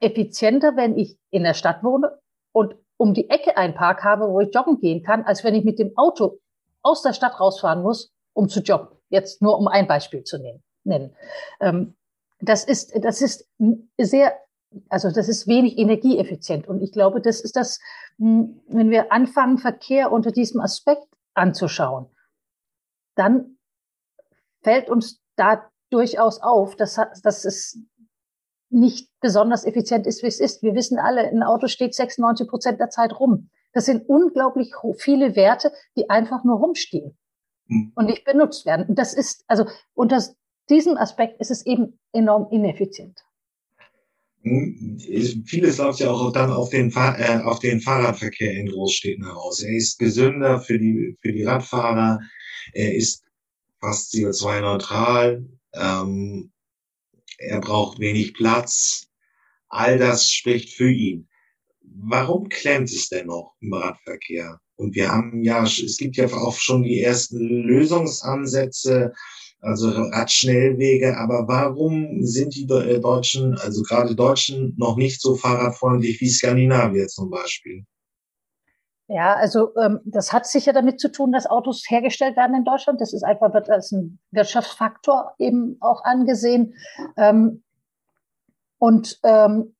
effizienter, 0.00 0.76
wenn 0.76 0.96
ich 0.96 1.18
in 1.30 1.42
der 1.42 1.54
Stadt 1.54 1.84
wohne 1.84 2.18
und 2.52 2.74
um 2.96 3.14
die 3.14 3.28
Ecke 3.30 3.56
einen 3.56 3.74
Park 3.74 4.02
habe, 4.02 4.28
wo 4.28 4.40
ich 4.40 4.54
joggen 4.54 4.80
gehen 4.80 5.02
kann, 5.02 5.24
als 5.24 5.44
wenn 5.44 5.54
ich 5.54 5.64
mit 5.64 5.78
dem 5.78 5.92
Auto 5.96 6.38
aus 6.82 7.02
der 7.02 7.12
Stadt 7.12 7.38
rausfahren 7.38 7.82
muss, 7.82 8.12
um 8.34 8.48
zu 8.48 8.60
joggen. 8.60 8.96
Jetzt 9.08 9.42
nur 9.42 9.58
um 9.58 9.68
ein 9.68 9.86
Beispiel 9.86 10.24
zu 10.24 10.38
nennen. 10.84 11.14
Ähm, 11.60 11.94
das 12.40 12.64
ist, 12.64 12.92
das 13.04 13.20
ist 13.20 13.48
sehr 13.98 14.34
also 14.88 15.10
das 15.10 15.28
ist 15.28 15.46
wenig 15.46 15.78
energieeffizient. 15.78 16.68
Und 16.68 16.82
ich 16.82 16.92
glaube, 16.92 17.20
das 17.20 17.40
ist 17.40 17.56
das, 17.56 17.80
hm, 18.18 18.60
wenn 18.68 18.90
wir 18.90 19.12
anfangen, 19.12 19.58
Verkehr 19.58 20.12
unter 20.12 20.30
diesem 20.32 20.60
Aspekt 20.60 21.06
anzuschauen, 21.34 22.06
dann 23.14 23.58
fällt 24.62 24.88
uns 24.88 25.20
da 25.36 25.70
durchaus 25.90 26.40
auf, 26.40 26.76
dass, 26.76 26.98
dass 27.22 27.44
es 27.44 27.78
nicht 28.70 29.10
besonders 29.20 29.64
effizient 29.64 30.06
ist, 30.06 30.22
wie 30.22 30.28
es 30.28 30.40
ist. 30.40 30.62
Wir 30.62 30.74
wissen 30.74 30.98
alle, 30.98 31.28
ein 31.28 31.42
Auto 31.42 31.66
steht 31.66 31.94
96 31.94 32.48
Prozent 32.48 32.80
der 32.80 32.88
Zeit 32.88 33.18
rum. 33.20 33.50
Das 33.72 33.84
sind 33.86 34.08
unglaublich 34.08 34.72
viele 34.96 35.36
Werte, 35.36 35.72
die 35.96 36.08
einfach 36.10 36.44
nur 36.44 36.58
rumstehen 36.58 37.16
hm. 37.68 37.92
und 37.94 38.06
nicht 38.06 38.24
benutzt 38.24 38.66
werden. 38.66 38.86
Und 38.88 38.98
das 38.98 39.14
ist, 39.14 39.44
also 39.46 39.66
unter 39.94 40.22
diesem 40.70 40.96
Aspekt 40.96 41.40
ist 41.40 41.50
es 41.50 41.66
eben 41.66 41.98
enorm 42.12 42.48
ineffizient. 42.50 43.22
Vieles 44.42 45.78
läuft 45.78 46.00
ja 46.00 46.10
auch 46.10 46.32
dann 46.32 46.50
auf 46.50 46.70
den, 46.70 46.90
Fahr 46.90 47.18
äh, 47.18 47.42
auf 47.42 47.60
den 47.60 47.80
Fahrradverkehr 47.80 48.52
in 48.52 48.68
Großstädten 48.68 49.24
heraus. 49.24 49.62
Er 49.62 49.74
ist 49.74 49.98
gesünder 49.98 50.60
für 50.60 50.78
die, 50.78 51.16
für 51.20 51.32
die 51.32 51.44
Radfahrer. 51.44 52.20
Er 52.72 52.94
ist 52.94 53.22
fast 53.80 54.12
CO2-neutral. 54.12 55.46
Ähm, 55.74 56.50
er 57.38 57.60
braucht 57.60 58.00
wenig 58.00 58.34
Platz. 58.34 59.06
All 59.68 59.98
das 59.98 60.30
spricht 60.30 60.70
für 60.70 60.90
ihn. 60.90 61.28
Warum 61.80 62.48
klemmt 62.48 62.90
es 62.90 63.08
denn 63.08 63.26
noch 63.26 63.54
im 63.60 63.72
Radverkehr? 63.72 64.60
Und 64.76 64.94
wir 64.96 65.08
haben 65.08 65.42
ja, 65.44 65.62
es 65.62 65.96
gibt 65.98 66.16
ja 66.16 66.26
auch 66.26 66.56
schon 66.56 66.82
die 66.82 67.00
ersten 67.00 67.38
Lösungsansätze 67.38 69.12
also 69.62 69.90
Radschnellwege. 69.90 71.16
Aber 71.16 71.48
warum 71.48 72.22
sind 72.22 72.54
die 72.54 72.64
äh, 72.64 73.00
Deutschen, 73.00 73.56
also 73.58 73.82
gerade 73.82 74.14
Deutschen, 74.14 74.74
noch 74.76 74.96
nicht 74.96 75.22
so 75.22 75.36
fahrradfreundlich 75.36 76.20
wie 76.20 76.28
Skandinavier 76.28 77.06
zum 77.06 77.30
Beispiel? 77.30 77.84
Ja, 79.08 79.34
also 79.34 79.74
ähm, 79.76 80.00
das 80.04 80.32
hat 80.32 80.46
sicher 80.46 80.72
damit 80.72 81.00
zu 81.00 81.10
tun, 81.10 81.32
dass 81.32 81.46
Autos 81.46 81.84
hergestellt 81.88 82.36
werden 82.36 82.56
in 82.56 82.64
Deutschland. 82.64 83.00
Das 83.00 83.12
ist 83.12 83.22
einfach 83.22 83.52
wird 83.54 83.70
als 83.70 83.92
ein 83.92 84.18
Wirtschaftsfaktor 84.30 85.34
eben 85.38 85.76
auch 85.80 86.04
angesehen. 86.04 86.74
Ähm, 87.16 87.62
und 88.78 89.20
ähm, 89.22 89.74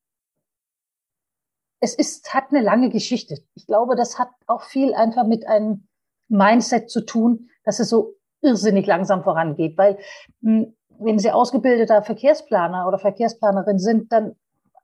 es 1.81 1.95
ist, 1.95 2.33
hat 2.33 2.51
eine 2.51 2.61
lange 2.61 2.91
Geschichte. 2.91 3.39
Ich 3.55 3.67
glaube, 3.67 3.97
das 3.97 4.19
hat 4.19 4.29
auch 4.47 4.63
viel 4.63 4.95
einfach 4.95 5.27
mit 5.27 5.47
einem 5.47 5.89
Mindset 6.29 6.91
zu 6.91 7.05
tun, 7.05 7.49
dass 7.65 7.81
es 7.81 7.89
so 7.89 8.15
irrsinnig 8.43 8.87
langsam 8.87 9.23
vorangeht, 9.23 9.79
weil 9.79 9.99
hm, 10.43 10.75
wenn 10.99 11.19
Sie 11.19 11.31
ausgebildeter 11.31 12.03
Verkehrsplaner 12.03 12.87
oder 12.87 12.99
Verkehrsplanerin 12.99 13.79
sind, 13.79 14.13
dann 14.13 14.37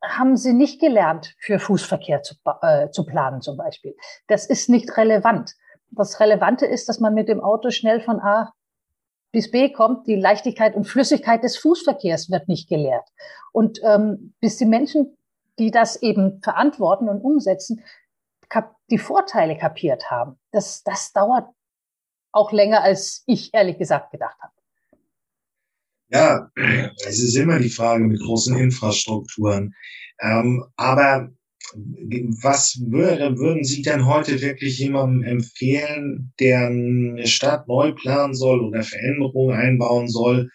haben 0.02 0.36
Sie 0.36 0.52
nicht 0.52 0.80
gelernt, 0.80 1.34
für 1.38 1.58
Fußverkehr 1.58 2.22
zu, 2.22 2.34
äh, 2.62 2.90
zu 2.90 3.04
planen 3.04 3.40
zum 3.40 3.56
Beispiel. 3.56 3.94
Das 4.26 4.46
ist 4.46 4.68
nicht 4.68 4.96
relevant. 4.96 5.54
Das 5.90 6.20
Relevante 6.20 6.66
ist, 6.66 6.88
dass 6.88 7.00
man 7.00 7.14
mit 7.14 7.28
dem 7.28 7.40
Auto 7.40 7.70
schnell 7.70 8.00
von 8.00 8.20
A 8.20 8.52
bis 9.32 9.50
B 9.50 9.70
kommt. 9.70 10.06
Die 10.06 10.16
Leichtigkeit 10.16 10.74
und 10.74 10.84
Flüssigkeit 10.84 11.42
des 11.42 11.56
Fußverkehrs 11.56 12.30
wird 12.30 12.48
nicht 12.48 12.68
gelehrt. 12.68 13.08
Und 13.52 13.80
ähm, 13.82 14.34
bis 14.40 14.56
die 14.56 14.66
Menschen, 14.66 15.16
die 15.58 15.70
das 15.70 16.00
eben 16.02 16.40
verantworten 16.42 17.08
und 17.08 17.20
umsetzen, 17.20 17.82
die 18.90 18.98
Vorteile 18.98 19.58
kapiert 19.58 20.10
haben, 20.10 20.38
das, 20.52 20.82
das 20.82 21.12
dauert 21.12 21.48
auch 22.32 22.52
länger, 22.52 22.82
als 22.82 23.22
ich 23.26 23.52
ehrlich 23.52 23.78
gesagt 23.78 24.10
gedacht 24.10 24.36
habe. 24.40 24.52
Ja, 26.10 26.50
es 27.06 27.20
ist 27.20 27.36
immer 27.36 27.58
die 27.58 27.70
Frage 27.70 28.04
mit 28.04 28.20
großen 28.20 28.56
Infrastrukturen. 28.56 29.74
Ähm, 30.20 30.64
aber 30.76 31.30
was 32.42 32.80
würde, 32.86 33.36
würden 33.36 33.64
Sie 33.64 33.82
denn 33.82 34.06
heute 34.06 34.40
wirklich 34.40 34.78
jemandem 34.78 35.22
empfehlen, 35.22 36.32
der 36.40 36.66
eine 36.66 37.26
Stadt 37.26 37.68
neu 37.68 37.92
planen 37.92 38.34
soll 38.34 38.60
oder 38.60 38.82
Veränderungen 38.82 39.54
einbauen 39.54 40.08
soll, 40.08 40.50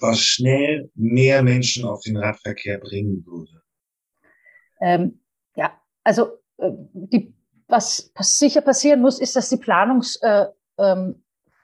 was 0.00 0.20
schnell 0.20 0.90
mehr 0.94 1.42
Menschen 1.44 1.84
auf 1.84 2.00
den 2.00 2.16
Radverkehr 2.16 2.78
bringen 2.78 3.24
würde? 3.24 3.62
Ähm, 4.80 5.20
ja, 5.54 5.80
also 6.02 6.38
äh, 6.58 6.70
die 6.92 7.32
was 7.72 8.12
sicher 8.20 8.60
passieren 8.60 9.00
muss, 9.00 9.18
ist, 9.18 9.34
dass 9.34 9.48
die 9.48 9.56
Planungsvorhaben 9.56 10.54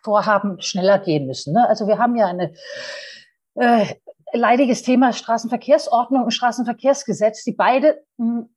äh, 0.05 0.55
ähm, 0.55 0.61
schneller 0.61 0.99
gehen 0.99 1.27
müssen. 1.27 1.53
Ne? 1.53 1.69
Also 1.69 1.87
wir 1.87 1.99
haben 1.99 2.17
ja 2.17 2.27
eine 2.27 2.53
äh, 3.55 3.87
leidiges 4.33 4.83
Thema 4.83 5.12
Straßenverkehrsordnung 5.12 6.25
und 6.25 6.31
Straßenverkehrsgesetz, 6.33 7.45
die 7.45 7.53
beide 7.53 8.03
mh, 8.17 8.27
hm, 8.27 8.49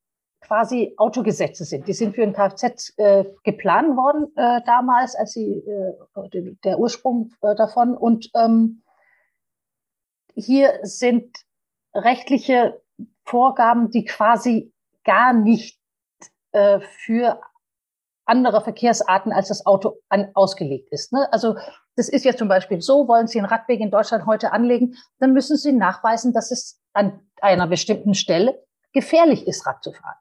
quasi 0.42 0.94
Autogesetze 0.98 1.66
sind. 1.66 1.88
Die 1.88 1.94
sind 1.94 2.16
für 2.16 2.24
ein 2.24 2.34
Kfz 2.34 2.94
äh, 2.98 3.26
geplant 3.44 3.96
worden 3.96 4.32
äh, 4.36 4.62
damals, 4.66 5.16
als 5.16 5.34
sie 5.34 5.52
äh, 5.52 6.54
der 6.64 6.80
Ursprung 6.80 7.32
äh, 7.42 7.54
davon. 7.56 7.96
Und 7.96 8.32
ähm, 8.34 8.82
hier 10.34 10.80
sind 10.82 11.36
rechtliche 11.94 12.82
Vorgaben, 13.24 13.92
die 13.92 14.06
quasi 14.06 14.74
gar 15.04 15.34
nicht 15.34 15.81
äh, 16.52 16.80
für 16.80 17.42
andere 18.26 18.62
Verkehrsarten 18.62 19.32
als 19.32 19.50
das 19.50 19.66
Auto 19.66 19.98
an, 20.10 20.32
ausgelegt 20.34 20.90
ist. 20.92 21.12
Ne? 21.12 21.28
Also 21.32 21.56
das 21.96 22.08
ist 22.08 22.24
ja 22.24 22.36
zum 22.36 22.48
Beispiel 22.48 22.82
so, 22.82 23.08
wollen 23.08 23.28
Sie 23.28 23.40
einen 23.40 23.48
Radweg 23.48 23.80
in 23.80 23.92
Deutschland 23.92 24.26
heute 24.26 24.54
anlegen, 24.54 24.96
dann 25.20 25.34
müssen 25.34 25.58
Sie 25.58 25.74
nachweisen, 25.74 26.34
dass 26.34 26.52
es 26.52 26.80
an 26.94 27.20
einer 27.42 27.68
bestimmten 27.68 28.14
Stelle 28.14 28.64
gefährlich 28.94 29.48
ist, 29.48 29.66
Rad 29.66 29.84
zu 29.84 29.92
fahren. 29.92 30.16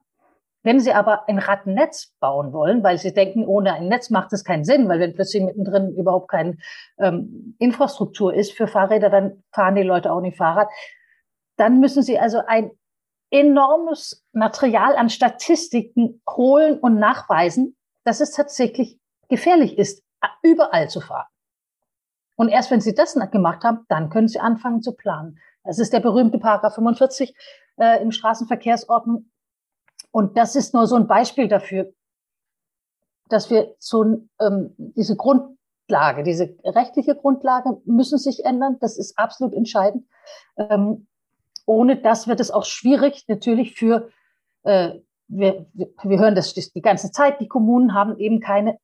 Wenn 0.62 0.80
Sie 0.80 0.92
aber 0.92 1.26
ein 1.28 1.38
Radnetz 1.38 2.12
bauen 2.20 2.52
wollen, 2.52 2.82
weil 2.82 2.99
Sie 2.99 3.14
denken, 3.14 3.46
ohne 3.46 3.72
ein 3.72 3.88
Netz 3.88 4.10
macht 4.10 4.32
es 4.32 4.44
keinen 4.44 4.64
Sinn, 4.64 4.88
weil 4.88 5.00
wenn 5.00 5.14
plötzlich 5.14 5.42
mittendrin 5.42 5.94
überhaupt 5.94 6.28
keine 6.28 6.58
ähm, 6.99 7.56
Infrastruktur 7.58 8.34
ist 8.34 8.52
für 8.52 8.66
Fahrräder, 8.66 9.08
dann 9.08 9.42
fahren 9.52 9.76
die 9.76 9.82
Leute 9.82 10.12
auch 10.12 10.20
nicht 10.20 10.37
Fahrrad. 10.37 10.68
Dann 11.56 11.80
müssen 11.80 12.02
Sie 12.02 12.18
also 12.18 12.42
ein 12.46 12.72
enormes 13.30 14.25
Material 14.32 14.96
an 14.96 15.08
Statistiken 15.08 16.20
holen 16.28 16.78
und 16.78 16.99
nachweisen, 16.99 17.76
dass 18.04 18.20
es 18.20 18.32
tatsächlich 18.32 18.99
gefährlich 19.28 19.78
ist, 19.78 20.02
überall 20.42 20.88
zu 20.88 21.00
fahren. 21.00 21.28
Und 22.37 22.49
erst 22.49 22.70
wenn 22.70 22.80
Sie 22.80 22.94
das 22.94 23.14
gemacht 23.30 23.64
haben, 23.64 23.84
dann 23.88 24.10
können 24.10 24.28
Sie 24.28 24.40
anfangen 24.40 24.82
zu 24.82 24.94
planen. 24.94 25.38
Das 25.62 25.78
ist 25.78 25.92
der 25.92 26.00
berühmte 26.00 26.38
Paragraph 26.38 26.75
45 26.75 27.34
äh, 27.76 28.02
im 28.02 28.10
Straßenverkehrsordnung. 28.10 29.30
Und 30.10 30.37
das 30.37 30.56
ist 30.56 30.75
nur 30.75 30.87
so 30.87 30.96
ein 30.96 31.06
Beispiel 31.06 31.49
dafür, 31.49 31.92
dass 33.28 33.50
wir 33.50 33.75
so 33.78 34.26
ähm, 34.40 34.75
diese 34.76 35.16
Grundlage, 35.16 36.22
diese 36.25 36.56
rechtliche 36.64 37.14
Grundlage 37.14 37.80
müssen 37.84 38.18
sich 38.18 38.44
ändern. 38.44 38.78
Das 38.80 38.99
ist 38.99 39.18
absolut 39.18 39.54
entscheidend. 39.54 40.08
Ähm, 40.56 41.06
ohne 41.66 42.00
das 42.00 42.28
wird 42.28 42.40
es 42.40 42.50
auch 42.50 42.64
schwierig, 42.64 43.24
natürlich 43.28 43.74
für, 43.74 44.10
äh, 44.62 44.98
wir, 45.28 45.66
wir 45.74 46.18
hören 46.18 46.34
das 46.34 46.54
die 46.54 46.82
ganze 46.82 47.12
Zeit, 47.12 47.40
die 47.40 47.48
Kommunen 47.48 47.94
haben 47.94 48.18
eben 48.18 48.40
keine 48.40 48.78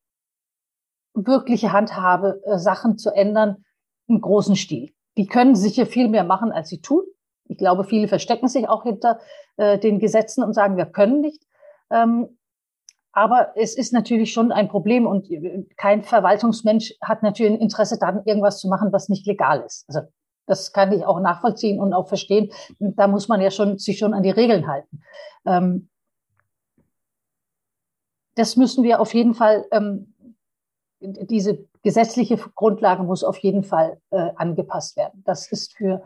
wirkliche 1.14 1.72
Handhabe, 1.72 2.40
äh, 2.44 2.58
Sachen 2.58 2.98
zu 2.98 3.10
ändern 3.10 3.64
im 4.06 4.20
großen 4.20 4.56
Stil. 4.56 4.92
Die 5.16 5.26
können 5.26 5.54
sicher 5.54 5.86
viel 5.86 6.08
mehr 6.08 6.24
machen, 6.24 6.52
als 6.52 6.68
sie 6.68 6.80
tun. 6.80 7.02
Ich 7.48 7.58
glaube, 7.58 7.84
viele 7.84 8.08
verstecken 8.08 8.48
sich 8.48 8.68
auch 8.68 8.82
hinter 8.82 9.20
äh, 9.56 9.78
den 9.78 9.98
Gesetzen 9.98 10.44
und 10.44 10.52
sagen, 10.52 10.76
wir 10.76 10.86
können 10.86 11.20
nicht. 11.20 11.42
Ähm, 11.90 12.38
aber 13.12 13.52
es 13.56 13.74
ist 13.76 13.94
natürlich 13.94 14.32
schon 14.32 14.52
ein 14.52 14.68
Problem 14.68 15.06
und 15.06 15.28
kein 15.78 16.02
Verwaltungsmensch 16.02 16.94
hat 17.00 17.22
natürlich 17.22 17.54
ein 17.54 17.60
Interesse 17.60 17.98
daran, 17.98 18.22
irgendwas 18.26 18.60
zu 18.60 18.68
machen, 18.68 18.92
was 18.92 19.08
nicht 19.08 19.26
legal 19.26 19.62
ist. 19.62 19.86
Also 19.88 20.00
das 20.46 20.72
kann 20.72 20.92
ich 20.92 21.04
auch 21.04 21.20
nachvollziehen 21.20 21.80
und 21.80 21.92
auch 21.92 22.08
verstehen. 22.08 22.50
Da 22.78 23.08
muss 23.08 23.28
man 23.28 23.40
ja 23.40 23.50
schon 23.50 23.78
sich 23.78 23.98
schon 23.98 24.14
an 24.14 24.22
die 24.22 24.30
Regeln 24.30 24.66
halten. 24.66 25.02
Ähm, 25.44 25.88
das 28.34 28.56
müssen 28.56 28.84
wir 28.84 29.00
auf 29.00 29.14
jeden 29.14 29.34
Fall 29.34 29.64
ähm, 29.72 30.14
diese 31.00 31.66
gesetzliche 31.82 32.36
Grundlage 32.54 33.02
muss 33.02 33.22
auf 33.22 33.38
jeden 33.38 33.62
Fall 33.62 34.00
äh, 34.10 34.30
angepasst 34.36 34.96
werden. 34.96 35.22
Das 35.24 35.50
ist 35.52 35.76
für, 35.76 36.02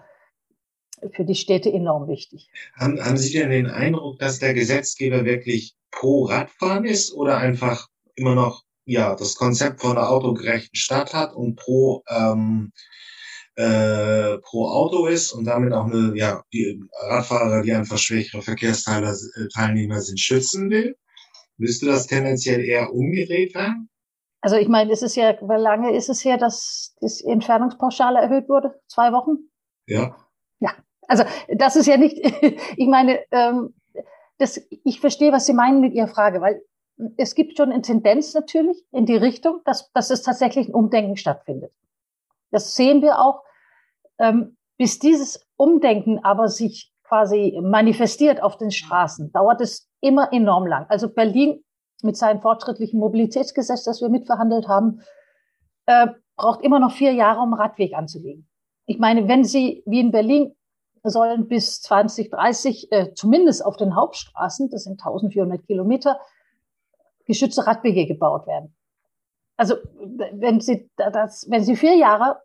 für 1.12 1.25
die 1.25 1.35
Städte 1.35 1.73
enorm 1.73 2.09
wichtig. 2.09 2.50
Haben, 2.75 3.02
haben 3.02 3.16
Sie 3.16 3.32
denn 3.32 3.50
den 3.50 3.66
Eindruck, 3.66 4.18
dass 4.18 4.38
der 4.38 4.54
Gesetzgeber 4.54 5.25
wirklich 5.25 5.76
pro 5.90 6.25
Radfahren 6.25 6.85
ist 6.85 7.12
oder 7.14 7.38
einfach 7.38 7.88
immer 8.14 8.35
noch 8.35 8.62
ja 8.85 9.14
das 9.14 9.37
Konzept 9.37 9.80
von 9.80 9.94
der 9.94 10.11
autogerechten 10.11 10.76
Stadt 10.76 11.14
hat 11.14 11.35
und 11.35 11.56
pro 11.56 12.02
ähm, 12.09 12.73
äh, 13.57 14.38
pro 14.38 14.69
Auto 14.69 15.07
ist 15.07 15.33
und 15.33 15.45
damit 15.45 15.73
auch 15.73 15.87
eine, 15.87 16.12
ja, 16.16 16.42
die 16.52 16.83
Radfahrer, 17.09 17.62
die 17.62 17.73
einfach 17.73 17.99
schwächere 17.99 18.42
Verkehrsteilnehmer 18.42 19.97
äh, 19.97 20.00
sind, 20.00 20.21
schützen 20.21 20.71
will? 20.71 20.97
Müsste 21.57 21.87
das 21.87 22.07
tendenziell 22.07 22.64
eher 22.64 22.92
umgedreht 22.92 23.54
werden? 23.54 23.90
Also 24.40 24.57
ich 24.57 24.69
meine, 24.69 24.92
es 24.92 25.02
ist 25.02 25.16
ja, 25.16 25.37
wie 25.40 25.61
lange 25.61 25.95
ist 25.95 26.09
es 26.09 26.25
her, 26.25 26.38
dass 26.38 26.95
die 27.02 27.28
Entfernungspauschale 27.28 28.19
erhöht 28.19 28.49
wurde? 28.49 28.80
Zwei 28.88 29.12
Wochen? 29.12 29.50
Ja. 29.87 30.16
Ja, 30.61 30.73
also 31.09 31.25
das 31.54 31.76
ist 31.76 31.87
ja 31.87 31.99
nicht, 31.99 32.16
ich 32.76 32.87
meine, 32.88 33.21
ähm, 33.30 33.75
das, 34.38 34.59
ich 34.85 35.00
verstehe, 35.00 35.33
was 35.33 35.45
Sie 35.45 35.52
meinen 35.52 35.80
mit 35.80 35.92
Ihrer 35.92 36.09
Frage, 36.09 36.40
weil 36.40 36.62
es 37.16 37.35
gibt 37.35 37.57
schon 37.57 37.73
eine 37.73 37.83
Tendenz 37.83 38.33
natürlich 38.35 38.83
in 38.92 39.07
die 39.07 39.16
Richtung, 39.16 39.61
dass, 39.64 39.90
dass 39.92 40.11
es 40.11 40.23
tatsächlich 40.23 40.69
ein 40.69 40.75
Umdenken 40.75 41.16
stattfindet. 41.16 41.72
Das 42.51 42.74
sehen 42.74 43.03
wir 43.03 43.18
auch. 43.18 43.42
Ähm, 44.20 44.56
bis 44.78 44.98
dieses 44.98 45.46
Umdenken 45.56 46.20
aber 46.24 46.48
sich 46.48 46.92
quasi 47.02 47.59
manifestiert 47.61 48.42
auf 48.42 48.56
den 48.56 48.70
Straßen, 48.70 49.33
dauert 49.33 49.61
es 49.61 49.90
immer 50.00 50.33
enorm 50.33 50.66
lang. 50.66 50.87
Also 50.88 51.09
Berlin 51.09 51.64
mit 52.02 52.16
seinem 52.16 52.40
fortschrittlichen 52.40 53.00
Mobilitätsgesetz, 53.00 53.85
das 53.85 54.00
wir 54.00 54.09
mitverhandelt 54.09 54.68
haben, 54.68 55.00
äh, 55.87 56.06
braucht 56.37 56.62
immer 56.62 56.78
noch 56.78 56.92
vier 56.92 57.12
Jahre, 57.12 57.40
um 57.40 57.52
Radweg 57.52 57.94
anzulegen. 57.94 58.48
Ich 58.87 58.98
meine, 58.98 59.28
wenn 59.28 59.44
Sie 59.44 59.83
wie 59.87 60.00
in 60.00 60.12
Berlin 60.12 60.54
sollen 61.02 61.48
bis 61.48 61.80
2030 61.83 62.92
äh, 62.92 63.14
zumindest 63.14 63.64
auf 63.64 63.76
den 63.76 63.96
Hauptstraßen, 63.96 64.70
das 64.70 64.85
sind 64.85 65.00
1400 65.00 65.66
Kilometer, 65.66 66.20
geschützte 67.26 67.66
Radwege 67.66 68.06
gebaut 68.06 68.46
werden. 68.46 68.74
Also 69.56 69.76
wenn 70.33 70.61
Sie 70.61 70.90
das, 70.96 71.46
wenn 71.50 71.64
Sie 71.64 71.76
vier 71.76 71.96
Jahre 71.96 72.40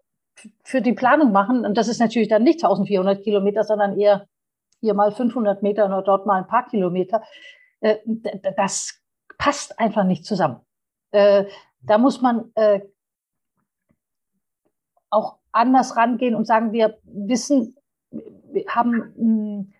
für 0.63 0.81
die 0.81 0.93
Planung 0.93 1.31
machen, 1.31 1.65
und 1.65 1.77
das 1.77 1.87
ist 1.87 1.99
natürlich 1.99 2.27
dann 2.27 2.43
nicht 2.43 2.63
1400 2.63 3.23
Kilometer, 3.23 3.63
sondern 3.63 3.97
eher 3.97 4.27
hier 4.81 4.93
mal 4.93 5.11
500 5.11 5.63
Meter 5.63 5.85
oder 5.85 6.01
dort 6.01 6.25
mal 6.25 6.37
ein 6.37 6.47
paar 6.47 6.67
Kilometer, 6.67 7.23
äh, 7.81 7.97
das 8.57 9.01
passt 9.37 9.79
einfach 9.79 10.03
nicht 10.03 10.25
zusammen. 10.25 10.61
Äh, 11.11 11.45
da 11.81 11.97
muss 11.97 12.21
man 12.21 12.51
äh, 12.55 12.81
auch 15.09 15.37
anders 15.51 15.95
rangehen 15.95 16.35
und 16.35 16.45
sagen, 16.45 16.71
wir 16.71 16.97
wissen, 17.03 17.75
wir 18.11 18.65
haben, 18.67 19.13
hm, 19.15 19.73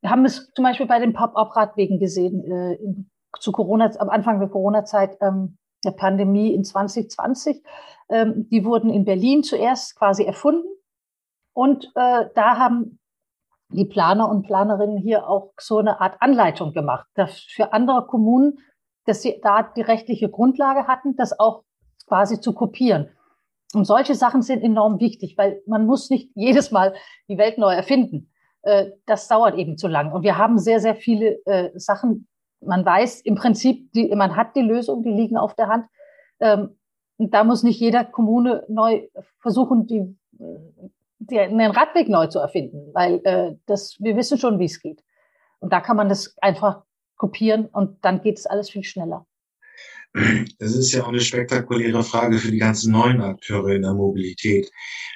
wir 0.00 0.10
haben 0.10 0.24
es 0.24 0.52
zum 0.54 0.64
Beispiel 0.64 0.86
bei 0.86 0.98
den 0.98 1.12
Pop-up-Radwegen 1.12 1.98
gesehen, 1.98 3.08
zu 3.38 3.52
Corona, 3.52 3.90
am 3.98 4.10
Anfang 4.10 4.40
der 4.40 4.48
Corona-Zeit, 4.48 5.16
ähm, 5.20 5.56
der 5.84 5.92
Pandemie 5.92 6.52
in 6.54 6.64
2020. 6.64 7.62
Ähm, 8.08 8.48
die 8.50 8.64
wurden 8.64 8.90
in 8.90 9.04
Berlin 9.04 9.42
zuerst 9.42 9.96
quasi 9.96 10.24
erfunden. 10.24 10.68
Und 11.54 11.86
äh, 11.94 12.26
da 12.34 12.56
haben 12.58 12.98
die 13.68 13.84
Planer 13.84 14.28
und 14.28 14.42
Planerinnen 14.42 14.98
hier 14.98 15.28
auch 15.28 15.52
so 15.58 15.78
eine 15.78 16.00
Art 16.00 16.20
Anleitung 16.20 16.72
gemacht, 16.72 17.06
dass 17.14 17.40
für 17.40 17.72
andere 17.72 18.06
Kommunen 18.06 18.58
dass 19.04 19.22
sie 19.22 19.40
da 19.42 19.62
die 19.62 19.82
rechtliche 19.82 20.28
Grundlage 20.28 20.86
hatten, 20.86 21.16
das 21.16 21.38
auch 21.38 21.64
quasi 22.06 22.40
zu 22.40 22.52
kopieren. 22.52 23.08
Und 23.74 23.86
solche 23.86 24.14
Sachen 24.14 24.42
sind 24.42 24.62
enorm 24.62 25.00
wichtig, 25.00 25.36
weil 25.38 25.62
man 25.66 25.86
muss 25.86 26.10
nicht 26.10 26.30
jedes 26.34 26.70
Mal 26.70 26.94
die 27.28 27.38
Welt 27.38 27.58
neu 27.58 27.72
erfinden. 27.72 28.30
Äh, 28.62 28.90
das 29.06 29.28
dauert 29.28 29.56
eben 29.56 29.76
zu 29.76 29.88
lang. 29.88 30.12
Und 30.12 30.22
wir 30.22 30.38
haben 30.38 30.58
sehr, 30.58 30.80
sehr 30.80 30.94
viele 30.94 31.44
äh, 31.46 31.70
Sachen. 31.74 32.28
Man 32.64 32.84
weiß 32.84 33.20
im 33.22 33.34
Prinzip, 33.34 33.92
die, 33.92 34.14
man 34.14 34.36
hat 34.36 34.56
die 34.56 34.62
Lösung, 34.62 35.02
die 35.02 35.10
liegen 35.10 35.36
auf 35.36 35.54
der 35.54 35.68
Hand. 35.68 35.86
Ähm, 36.40 36.76
und 37.16 37.34
da 37.34 37.44
muss 37.44 37.62
nicht 37.62 37.80
jeder 37.80 38.04
Kommune 38.04 38.64
neu 38.68 39.08
versuchen, 39.40 39.86
die, 39.86 40.16
die, 41.18 41.38
einen 41.38 41.70
Radweg 41.70 42.08
neu 42.08 42.26
zu 42.26 42.38
erfinden, 42.38 42.90
weil 42.94 43.20
äh, 43.24 43.54
das, 43.66 43.96
wir 44.00 44.16
wissen 44.16 44.38
schon, 44.38 44.58
wie 44.58 44.64
es 44.64 44.80
geht. 44.80 45.02
Und 45.60 45.72
da 45.72 45.80
kann 45.80 45.96
man 45.96 46.08
das 46.08 46.36
einfach 46.40 46.82
kopieren 47.16 47.66
und 47.66 48.04
dann 48.04 48.22
geht 48.22 48.38
es 48.38 48.46
alles 48.46 48.70
viel 48.70 48.82
schneller. 48.82 49.26
Das 50.58 50.74
ist 50.74 50.92
ja 50.92 51.04
auch 51.04 51.08
eine 51.08 51.20
spektakuläre 51.20 52.02
Frage 52.02 52.38
für 52.38 52.50
die 52.50 52.58
ganzen 52.58 52.92
neuen 52.92 53.22
Akteure 53.22 53.68
in 53.68 53.82
der 53.82 53.94
Mobilität. 53.94 54.70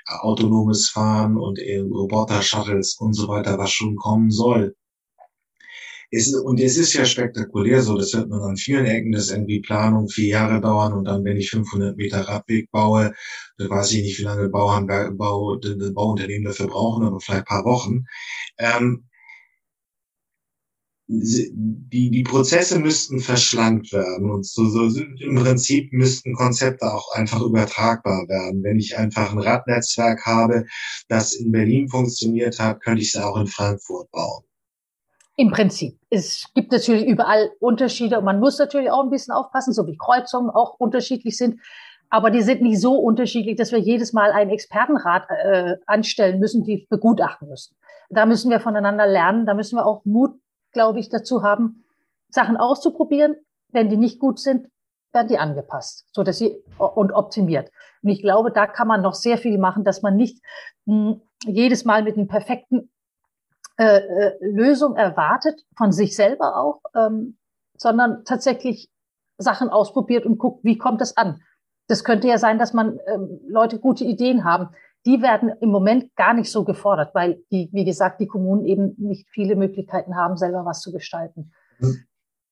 Autonomes 0.06 0.88
Fahren 0.88 1.36
und 1.36 1.58
Roboter-Shuttles 1.58 2.96
und 2.98 3.12
so 3.12 3.28
weiter, 3.28 3.58
was 3.58 3.70
schon 3.70 3.96
kommen 3.96 4.30
soll. 4.30 4.74
Es, 6.10 6.34
und 6.34 6.60
es 6.60 6.76
ist 6.76 6.92
ja 6.94 7.04
spektakulär 7.04 7.82
so, 7.82 7.96
das 7.96 8.12
hört 8.14 8.28
man 8.28 8.40
an 8.42 8.56
vielen 8.56 8.86
Ecken, 8.86 9.12
dass 9.12 9.30
irgendwie 9.30 9.60
Planung 9.60 10.08
vier 10.08 10.28
Jahre 10.28 10.60
dauern 10.60 10.92
und 10.92 11.04
dann, 11.04 11.24
wenn 11.24 11.36
ich 11.36 11.50
500 11.50 11.96
Meter 11.96 12.20
Radweg 12.20 12.70
baue, 12.70 13.12
dann 13.58 13.70
weiß 13.70 13.92
ich 13.92 14.02
nicht, 14.02 14.18
wie 14.18 14.24
lange 14.24 14.48
Bauern, 14.48 14.86
Bau, 15.16 15.58
Bauunternehmen 15.94 16.44
dafür 16.44 16.68
brauchen, 16.68 17.04
aber 17.04 17.20
vielleicht 17.20 17.46
paar 17.46 17.64
Wochen. 17.64 18.04
Ähm, 18.58 19.04
die, 21.08 22.10
die 22.10 22.22
Prozesse 22.24 22.78
müssten 22.80 23.20
verschlankt 23.20 23.92
werden 23.92 24.30
und 24.30 24.44
so, 24.44 24.68
so 24.68 25.00
im 25.20 25.36
Prinzip 25.36 25.92
müssten 25.92 26.34
Konzepte 26.34 26.92
auch 26.92 27.12
einfach 27.14 27.40
übertragbar 27.42 28.28
werden. 28.28 28.62
Wenn 28.64 28.78
ich 28.78 28.96
einfach 28.96 29.30
ein 29.30 29.38
Radnetzwerk 29.38 30.26
habe, 30.26 30.66
das 31.08 31.34
in 31.34 31.52
Berlin 31.52 31.88
funktioniert 31.88 32.58
hat, 32.58 32.82
könnte 32.82 33.02
ich 33.02 33.14
es 33.14 33.20
auch 33.20 33.36
in 33.36 33.46
Frankfurt 33.46 34.10
bauen. 34.10 34.42
Im 35.36 35.50
Prinzip. 35.50 35.98
Es 36.08 36.46
gibt 36.54 36.72
natürlich 36.72 37.06
überall 37.06 37.50
Unterschiede 37.60 38.18
und 38.18 38.24
man 38.24 38.40
muss 38.40 38.58
natürlich 38.58 38.90
auch 38.90 39.04
ein 39.04 39.10
bisschen 39.10 39.34
aufpassen, 39.34 39.74
so 39.74 39.86
wie 39.86 39.96
Kreuzungen 39.96 40.50
auch 40.50 40.74
unterschiedlich 40.78 41.36
sind. 41.36 41.60
Aber 42.08 42.30
die 42.30 42.42
sind 42.42 42.62
nicht 42.62 42.80
so 42.80 42.94
unterschiedlich, 42.94 43.56
dass 43.56 43.72
wir 43.72 43.78
jedes 43.78 44.12
Mal 44.12 44.32
einen 44.32 44.50
Expertenrat 44.50 45.28
äh, 45.28 45.76
anstellen 45.86 46.38
müssen, 46.38 46.64
die 46.64 46.86
begutachten 46.88 47.48
müssen. 47.48 47.76
Da 48.08 48.24
müssen 48.24 48.50
wir 48.50 48.60
voneinander 48.60 49.06
lernen. 49.06 49.44
Da 49.44 49.54
müssen 49.54 49.76
wir 49.76 49.84
auch 49.84 50.04
Mut 50.04 50.38
glaube 50.76 51.00
ich, 51.00 51.08
dazu 51.08 51.42
haben, 51.42 51.84
Sachen 52.28 52.58
auszuprobieren. 52.58 53.36
Wenn 53.72 53.88
die 53.88 53.96
nicht 53.96 54.20
gut 54.20 54.38
sind, 54.38 54.68
werden 55.12 55.28
die 55.28 55.38
angepasst, 55.38 56.06
so 56.12 56.22
dass 56.22 56.36
sie 56.36 56.62
und 56.76 57.12
optimiert. 57.12 57.70
Und 58.02 58.10
ich 58.10 58.20
glaube, 58.20 58.52
da 58.52 58.66
kann 58.66 58.86
man 58.86 59.00
noch 59.00 59.14
sehr 59.14 59.38
viel 59.38 59.56
machen, 59.56 59.84
dass 59.84 60.02
man 60.02 60.16
nicht 60.16 60.44
mh, 60.84 61.12
hm, 61.12 61.20
jedes 61.46 61.86
Mal 61.86 62.02
mit 62.02 62.18
einer 62.18 62.26
perfekten 62.26 62.90
äh, 63.78 63.98
äh, 63.98 64.32
Lösung 64.40 64.96
erwartet, 64.96 65.64
von 65.76 65.92
sich 65.92 66.16
selber 66.16 66.56
auch, 66.56 66.80
ähm, 66.94 67.36
sondern 67.76 68.24
tatsächlich 68.24 68.90
Sachen 69.38 69.68
ausprobiert 69.68 70.24
und 70.24 70.38
guckt, 70.38 70.64
wie 70.64 70.78
kommt 70.78 71.00
das 71.00 71.16
an. 71.16 71.42
Das 71.88 72.02
könnte 72.02 72.26
ja 72.26 72.38
sein, 72.38 72.58
dass 72.58 72.72
man 72.72 72.98
ähm, 73.06 73.40
Leute 73.46 73.78
gute 73.78 74.04
Ideen 74.04 74.44
haben. 74.44 74.70
Die 75.04 75.20
werden 75.20 75.50
im 75.60 75.70
Moment 75.70 76.16
gar 76.16 76.32
nicht 76.32 76.50
so 76.50 76.64
gefordert, 76.64 77.14
weil 77.14 77.42
die, 77.52 77.68
wie 77.72 77.84
gesagt, 77.84 78.20
die 78.20 78.26
Kommunen 78.26 78.64
eben 78.64 78.94
nicht 78.96 79.28
viele 79.30 79.56
Möglichkeiten 79.56 80.16
haben, 80.16 80.36
selber 80.36 80.64
was 80.64 80.80
zu 80.80 80.90
gestalten. 80.90 81.52
Hm. 81.78 82.06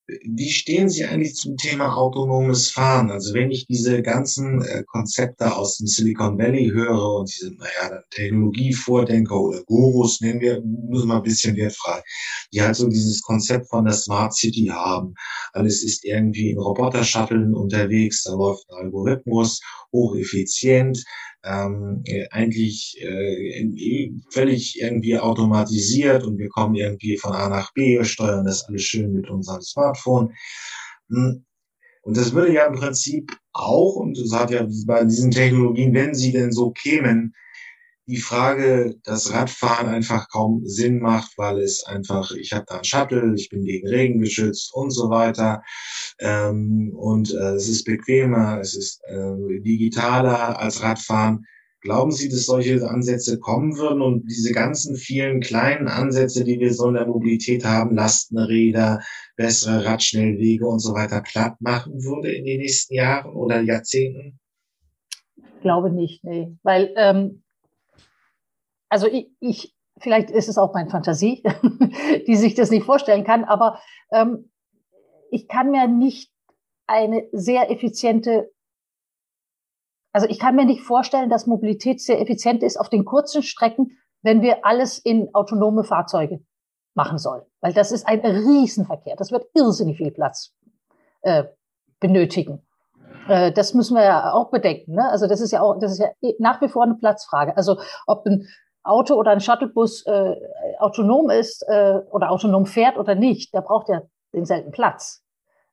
Wie 0.06 0.50
stehen 0.50 0.90
Sie 0.90 1.06
eigentlich 1.06 1.34
zum 1.34 1.56
Thema 1.56 1.96
autonomes 1.96 2.70
Fahren? 2.70 3.10
Also 3.10 3.32
wenn 3.32 3.50
ich 3.50 3.66
diese 3.66 4.02
ganzen 4.02 4.60
äh, 4.60 4.84
Konzepte 4.86 5.56
aus 5.56 5.78
dem 5.78 5.86
Silicon 5.86 6.38
Valley 6.38 6.70
höre 6.74 7.20
und 7.20 7.30
diese, 7.32 7.54
naja, 7.54 8.02
Technologievordenker 8.10 9.40
oder 9.40 9.62
Gurus, 9.64 10.20
nennen 10.20 10.40
wir, 10.40 10.60
nur 10.60 11.06
mal 11.06 11.16
ein 11.16 11.22
bisschen 11.22 11.56
wertfrei, 11.56 12.02
die 12.52 12.60
halt 12.60 12.76
so 12.76 12.86
dieses 12.86 13.22
Konzept 13.22 13.70
von 13.70 13.86
der 13.86 13.94
Smart 13.94 14.34
City 14.34 14.66
haben. 14.66 15.14
Alles 15.54 15.82
ist 15.82 16.04
irgendwie 16.04 16.50
in 16.50 16.58
Roboter-Shuttlen 16.58 17.54
unterwegs, 17.54 18.24
da 18.24 18.34
läuft 18.34 18.68
ein 18.68 18.84
Algorithmus, 18.84 19.60
hocheffizient, 19.90 21.02
ähm, 21.44 22.02
äh, 22.06 22.26
eigentlich 22.30 22.96
äh, 23.00 24.10
völlig 24.30 24.80
irgendwie 24.80 25.18
automatisiert 25.18 26.24
und 26.24 26.38
wir 26.38 26.48
kommen 26.48 26.74
irgendwie 26.74 27.16
von 27.16 27.32
A 27.32 27.48
nach 27.48 27.72
B, 27.74 28.02
steuern 28.04 28.46
das 28.46 28.64
alles 28.64 28.82
schön 28.82 29.12
mit 29.12 29.28
unserem 29.28 29.60
Smartphone. 29.60 30.32
Hm. 31.10 31.44
Und 32.02 32.16
das 32.16 32.32
würde 32.34 32.52
ja 32.52 32.66
im 32.66 32.74
Prinzip 32.74 33.32
auch, 33.52 33.96
und 33.96 34.18
das 34.18 34.32
hat 34.32 34.50
ja 34.50 34.66
bei 34.86 35.04
diesen 35.04 35.30
Technologien, 35.30 35.94
wenn 35.94 36.14
sie 36.14 36.32
denn 36.32 36.52
so 36.52 36.70
kämen, 36.70 37.34
die 38.06 38.18
Frage, 38.18 38.96
dass 39.04 39.32
Radfahren 39.32 39.88
einfach 39.88 40.28
kaum 40.28 40.66
Sinn 40.66 41.00
macht, 41.00 41.38
weil 41.38 41.60
es 41.60 41.84
einfach, 41.84 42.32
ich 42.32 42.52
habe 42.52 42.64
da 42.68 42.76
einen 42.76 42.84
Shuttle, 42.84 43.34
ich 43.34 43.48
bin 43.48 43.64
gegen 43.64 43.88
Regen 43.88 44.20
geschützt 44.20 44.74
und 44.74 44.90
so 44.90 45.08
weiter. 45.08 45.62
Ähm, 46.18 46.92
und 46.94 47.32
äh, 47.32 47.54
es 47.54 47.68
ist 47.68 47.84
bequemer, 47.84 48.60
es 48.60 48.74
ist 48.74 49.00
äh, 49.06 49.60
digitaler 49.60 50.58
als 50.58 50.82
Radfahren. 50.82 51.46
Glauben 51.80 52.12
Sie, 52.12 52.30
dass 52.30 52.46
solche 52.46 52.88
Ansätze 52.88 53.38
kommen 53.38 53.76
würden 53.76 54.00
und 54.00 54.26
diese 54.30 54.52
ganzen 54.52 54.96
vielen 54.96 55.40
kleinen 55.40 55.86
Ansätze, 55.86 56.42
die 56.42 56.58
wir 56.58 56.72
so 56.72 56.88
in 56.88 56.94
der 56.94 57.06
Mobilität 57.06 57.64
haben, 57.64 57.94
Lastenräder, 57.94 59.00
bessere 59.36 59.84
Radschnellwege 59.84 60.66
und 60.66 60.78
so 60.78 60.94
weiter, 60.94 61.20
platt 61.20 61.60
machen 61.60 62.02
würde 62.02 62.32
in 62.32 62.46
den 62.46 62.60
nächsten 62.60 62.94
Jahren 62.94 63.34
oder 63.34 63.60
Jahrzehnten? 63.60 64.38
Ich 65.36 65.60
glaube 65.60 65.90
nicht, 65.90 66.24
nee. 66.24 66.56
Weil 66.62 66.94
ähm, 66.96 67.43
also 68.94 69.08
ich, 69.08 69.28
ich, 69.40 69.74
vielleicht 69.98 70.30
ist 70.30 70.48
es 70.48 70.56
auch 70.56 70.72
meine 70.72 70.88
Fantasie, 70.88 71.42
die 72.28 72.36
sich 72.36 72.54
das 72.54 72.70
nicht 72.70 72.84
vorstellen 72.84 73.24
kann, 73.24 73.42
aber 73.42 73.80
ähm, 74.12 74.52
ich 75.32 75.48
kann 75.48 75.72
mir 75.72 75.88
nicht 75.88 76.30
eine 76.86 77.24
sehr 77.32 77.72
effiziente, 77.72 78.52
also 80.12 80.28
ich 80.28 80.38
kann 80.38 80.54
mir 80.54 80.64
nicht 80.64 80.82
vorstellen, 80.82 81.28
dass 81.28 81.48
Mobilität 81.48 82.00
sehr 82.00 82.20
effizient 82.20 82.62
ist 82.62 82.78
auf 82.78 82.88
den 82.88 83.04
kurzen 83.04 83.42
Strecken, 83.42 83.98
wenn 84.22 84.42
wir 84.42 84.64
alles 84.64 84.98
in 85.00 85.34
autonome 85.34 85.82
Fahrzeuge 85.82 86.44
machen 86.94 87.18
sollen. 87.18 87.42
Weil 87.60 87.72
das 87.72 87.90
ist 87.90 88.06
ein 88.06 88.20
Riesenverkehr. 88.20 89.16
Das 89.16 89.32
wird 89.32 89.46
irrsinnig 89.54 89.96
viel 89.96 90.12
Platz 90.12 90.54
äh, 91.22 91.42
benötigen. 91.98 92.64
Äh, 93.26 93.50
das 93.50 93.74
müssen 93.74 93.96
wir 93.96 94.04
ja 94.04 94.32
auch 94.32 94.50
bedenken. 94.50 94.94
Ne? 94.94 95.08
Also 95.08 95.26
das 95.26 95.40
ist 95.40 95.50
ja 95.50 95.62
auch, 95.62 95.80
das 95.80 95.92
ist 95.92 95.98
ja 95.98 96.10
nach 96.38 96.60
wie 96.60 96.68
vor 96.68 96.84
eine 96.84 96.94
Platzfrage. 96.94 97.56
Also 97.56 97.80
ob 98.06 98.24
ein 98.26 98.46
Auto 98.84 99.14
oder 99.14 99.32
ein 99.32 99.40
Shuttlebus 99.40 100.06
äh, 100.06 100.36
autonom 100.78 101.30
ist 101.30 101.62
äh, 101.68 102.00
oder 102.10 102.30
autonom 102.30 102.66
fährt 102.66 102.98
oder 102.98 103.14
nicht, 103.14 103.54
der 103.54 103.62
braucht 103.62 103.88
ja 103.88 104.02
denselben 104.32 104.70
Platz. 104.72 105.24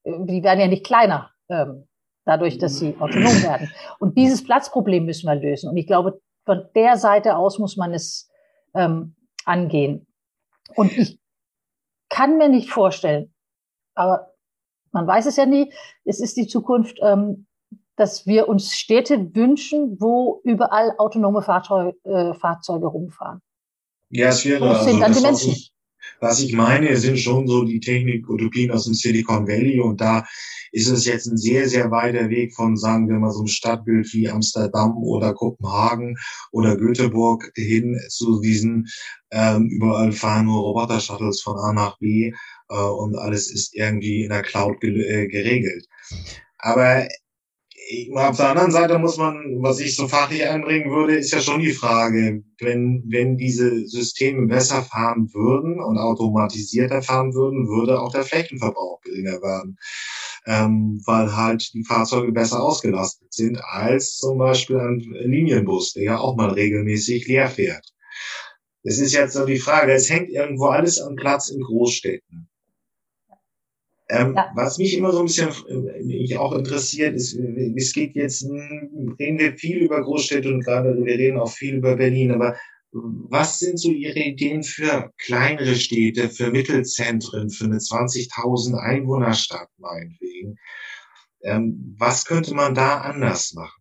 Die 0.06 0.44
werden 0.44 0.60
ja 0.60 0.68
nicht 0.68 0.86
kleiner 0.86 1.30
ähm, 1.50 1.88
dadurch, 2.26 2.58
dass 2.58 2.80
sie 2.80 2.96
autonom 3.00 3.44
werden. 3.44 3.70
Und 4.00 4.18
dieses 4.18 4.44
Platzproblem 4.44 5.06
müssen 5.06 5.28
wir 5.28 5.36
lösen. 5.36 5.70
Und 5.70 5.78
ich 5.78 5.88
glaube, 5.88 6.22
von 6.46 6.68
der 6.76 6.98
Seite 6.98 7.36
aus 7.36 7.60
muss 7.60 7.78
man 7.78 7.94
es 7.94 8.30
ähm, 8.74 9.16
angehen. 9.46 10.08
Und 10.76 10.98
ich 10.98 11.20
kann 12.10 12.38
mir 12.38 12.50
nicht 12.50 12.70
vorstellen, 12.72 13.34
aber 13.94 14.34
man 14.92 15.08
weiß 15.08 15.26
es 15.26 15.36
ja 15.36 15.46
nie, 15.46 15.74
es 16.04 16.20
ist 16.20 16.38
die 16.38 16.48
Zukunft, 16.48 16.98
ähm, 17.02 17.48
dass 18.02 18.26
wir 18.26 18.50
uns 18.50 18.74
Städte 18.74 19.30
wünschen, 19.36 19.98
wo 20.00 20.42
überall 20.44 20.96
autonome 20.98 21.44
Fahrzeug, 21.44 21.96
äh, 22.04 22.34
Fahrzeuge 22.34 22.88
rumfahren. 22.88 23.42
Ja, 24.10 24.30
es 24.30 24.44
wäre 24.44 24.72
also, 24.72 24.90
sind 24.90 25.00
dann 25.00 25.14
die 25.14 25.22
Menschen. 25.22 25.52
Ich, 25.52 25.72
was 26.20 26.42
ich 26.42 26.54
meine, 26.54 26.98
sind 26.98 27.20
schon 27.20 27.48
so 27.48 27.64
die 27.64 27.80
Technik-Utopien 27.80 28.72
aus 28.72 28.86
dem 28.86 28.96
Silicon 28.96 29.48
Valley 29.48 29.80
und 29.80 30.02
da 30.02 30.26
ist 30.72 30.88
es 30.88 31.06
jetzt 31.06 31.28
ein 31.28 31.38
sehr, 31.38 31.70
sehr 31.70 31.92
weiter 31.92 32.28
Weg 32.32 32.56
von, 32.56 32.76
sagen 32.76 33.08
wir 33.08 33.20
mal, 33.20 33.30
so 33.30 33.42
einem 33.42 33.48
Stadtbild 33.48 34.12
wie 34.14 34.28
Amsterdam 34.28 34.98
oder 34.98 35.36
Kopenhagen 35.36 36.18
oder 36.52 36.76
Göteborg 36.78 37.52
hin 37.56 38.00
zu 38.10 38.42
diesen, 38.42 38.88
ähm, 39.30 39.70
überall 39.70 40.12
fahren 40.12 40.48
nur 40.48 40.62
Roboter-Shuttles 40.62 41.42
von 41.44 41.56
A 41.60 41.72
nach 41.72 42.00
B 42.00 42.34
äh, 42.70 42.76
und 42.76 43.16
alles 43.16 43.52
ist 43.52 43.76
irgendwie 43.76 44.24
in 44.24 44.30
der 44.30 44.42
Cloud 44.42 44.84
äh, 44.84 45.28
geregelt. 45.28 45.86
Aber 46.58 47.08
auf 48.14 48.38
der 48.38 48.50
anderen 48.50 48.72
Seite 48.72 49.00
muss 49.00 49.18
man, 49.18 49.62
was 49.62 49.80
ich 49.80 49.96
so 49.96 50.08
fachlich 50.08 50.46
einbringen 50.46 50.92
würde, 50.92 51.16
ist 51.16 51.32
ja 51.32 51.40
schon 51.40 51.62
die 51.62 51.74
Frage, 51.74 52.44
wenn, 52.60 53.04
wenn 53.08 53.38
diese 53.38 53.88
Systeme 53.88 54.48
besser 54.48 54.84
fahren 54.84 55.34
würden 55.34 55.80
und 55.80 55.98
automatisierter 55.98 57.02
fahren 57.02 57.34
würden, 57.34 57.68
würde 57.68 58.00
auch 58.00 58.12
der 58.12 58.24
Flächenverbrauch 58.24 59.02
geringer 59.02 59.42
werden. 59.42 59.78
Ähm, 60.46 61.02
weil 61.06 61.36
halt 61.36 61.72
die 61.74 61.84
Fahrzeuge 61.84 62.32
besser 62.32 62.64
ausgelastet 62.64 63.32
sind 63.32 63.64
als 63.64 64.18
zum 64.18 64.40
Beispiel 64.40 64.80
ein 64.80 65.00
Linienbus, 65.00 65.94
der 65.94 66.04
ja 66.04 66.18
auch 66.18 66.36
mal 66.36 66.50
regelmäßig 66.50 67.28
leer 67.28 67.48
fährt. 67.48 67.94
Das 68.84 68.98
ist 68.98 69.14
jetzt 69.14 69.34
so 69.34 69.46
die 69.46 69.60
Frage, 69.60 69.94
es 69.94 70.10
hängt 70.10 70.30
irgendwo 70.30 70.68
alles 70.68 71.00
am 71.00 71.16
Platz 71.16 71.50
in 71.50 71.62
Großstädten. 71.62 72.50
Ähm, 74.12 74.34
ja. 74.36 74.52
Was 74.56 74.78
mich 74.78 74.98
immer 74.98 75.14
so 75.14 75.20
ein 75.20 75.26
bisschen 75.26 75.50
äh, 75.70 76.36
auch 76.36 76.52
interessiert, 76.54 77.16
ist, 77.16 77.34
es 77.34 77.94
geht 77.94 78.14
jetzt, 78.16 78.44
reden 78.44 79.40
wir 79.40 79.58
viel 79.58 79.78
über 79.78 80.02
Großstädte 80.02 80.54
und 80.54 80.66
gerade 80.66 80.96
wir 81.04 81.18
reden 81.18 81.40
auch 81.40 81.50
viel 81.50 81.76
über 81.76 81.96
Berlin, 81.96 82.32
aber 82.32 82.58
was 82.92 83.60
sind 83.60 83.80
so 83.80 83.90
Ihre 83.90 84.20
Ideen 84.20 84.64
für 84.64 85.12
kleinere 85.18 85.76
Städte, 85.76 86.28
für 86.28 86.52
Mittelzentren, 86.52 87.50
für 87.50 87.66
eine 87.66 87.78
20.000 87.78 88.78
Einwohnerstadt 88.78 89.70
meinetwegen? 89.78 90.58
Ähm, 91.44 91.96
was 91.98 92.26
könnte 92.26 92.54
man 92.54 92.76
da 92.76 93.00
anders 93.00 93.54
machen? 93.54 93.81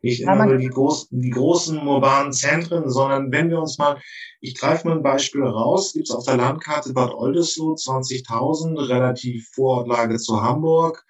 Nicht 0.00 0.22
immer 0.22 0.46
nur 0.46 0.58
die 0.58 0.68
großen, 0.68 1.20
die 1.20 1.30
großen 1.30 1.86
urbanen 1.86 2.32
Zentren, 2.32 2.88
sondern 2.88 3.32
wenn 3.32 3.50
wir 3.50 3.58
uns 3.58 3.78
mal, 3.78 4.00
ich 4.40 4.54
greife 4.54 4.86
mal 4.86 4.96
ein 4.96 5.02
Beispiel 5.02 5.42
raus, 5.42 5.92
gibt 5.92 6.08
es 6.08 6.14
auf 6.14 6.24
der 6.24 6.36
Landkarte 6.36 6.92
Bad 6.92 7.12
Oldesloe 7.12 7.74
20.000, 7.74 8.88
relativ 8.88 9.50
Vorortlage 9.50 10.18
zu 10.18 10.40
Hamburg, 10.40 11.04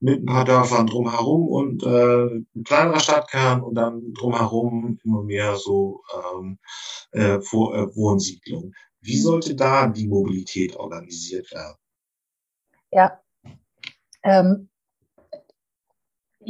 mit 0.00 0.22
ein 0.22 0.26
paar 0.26 0.46
Dörfern 0.46 0.86
drumherum 0.86 1.48
und 1.48 1.82
äh, 1.82 2.24
ein 2.24 2.64
kleinerer 2.64 3.00
Stadtkern 3.00 3.62
und 3.62 3.74
dann 3.74 4.14
drumherum 4.14 4.98
immer 5.04 5.22
mehr 5.22 5.56
so 5.56 6.02
ähm, 6.34 6.58
äh, 7.12 7.40
Vor 7.42 7.76
äh, 7.76 7.94
Wohnsiedlungen. 7.94 8.74
Wie 9.02 9.18
sollte 9.18 9.54
da 9.54 9.86
die 9.86 10.08
Mobilität 10.08 10.76
organisiert 10.76 11.52
werden? 11.52 11.76
Ja, 12.90 13.20
ähm, 14.22 14.69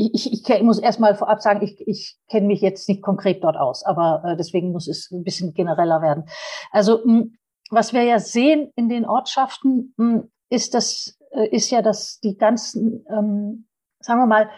ich, 0.00 0.32
ich, 0.32 0.48
ich 0.48 0.62
muss 0.62 0.78
erstmal 0.78 1.14
vorab 1.14 1.40
sagen, 1.40 1.62
ich, 1.62 1.86
ich 1.86 2.16
kenne 2.28 2.46
mich 2.46 2.60
jetzt 2.60 2.88
nicht 2.88 3.02
konkret 3.02 3.44
dort 3.44 3.56
aus, 3.56 3.84
aber 3.84 4.22
äh, 4.24 4.36
deswegen 4.36 4.72
muss 4.72 4.88
es 4.88 5.10
ein 5.10 5.24
bisschen 5.24 5.52
genereller 5.52 6.02
werden. 6.02 6.24
Also 6.70 7.00
mh, 7.04 7.04
hm, 7.04 7.36
was 7.70 7.92
wir 7.92 8.02
ja 8.02 8.18
sehen 8.18 8.72
in 8.76 8.88
den 8.88 9.04
Ortschaften, 9.04 9.94
mh, 9.96 10.12
hm, 10.12 10.30
ist 10.48 10.74
das 10.74 11.16
äh, 11.30 11.48
ist 11.48 11.70
ja, 11.70 11.82
dass 11.82 12.20
die 12.20 12.36
ganzen, 12.36 13.04
ähm, 13.08 13.66
sagen 14.00 14.20
wir 14.20 14.26
mal, 14.26 14.50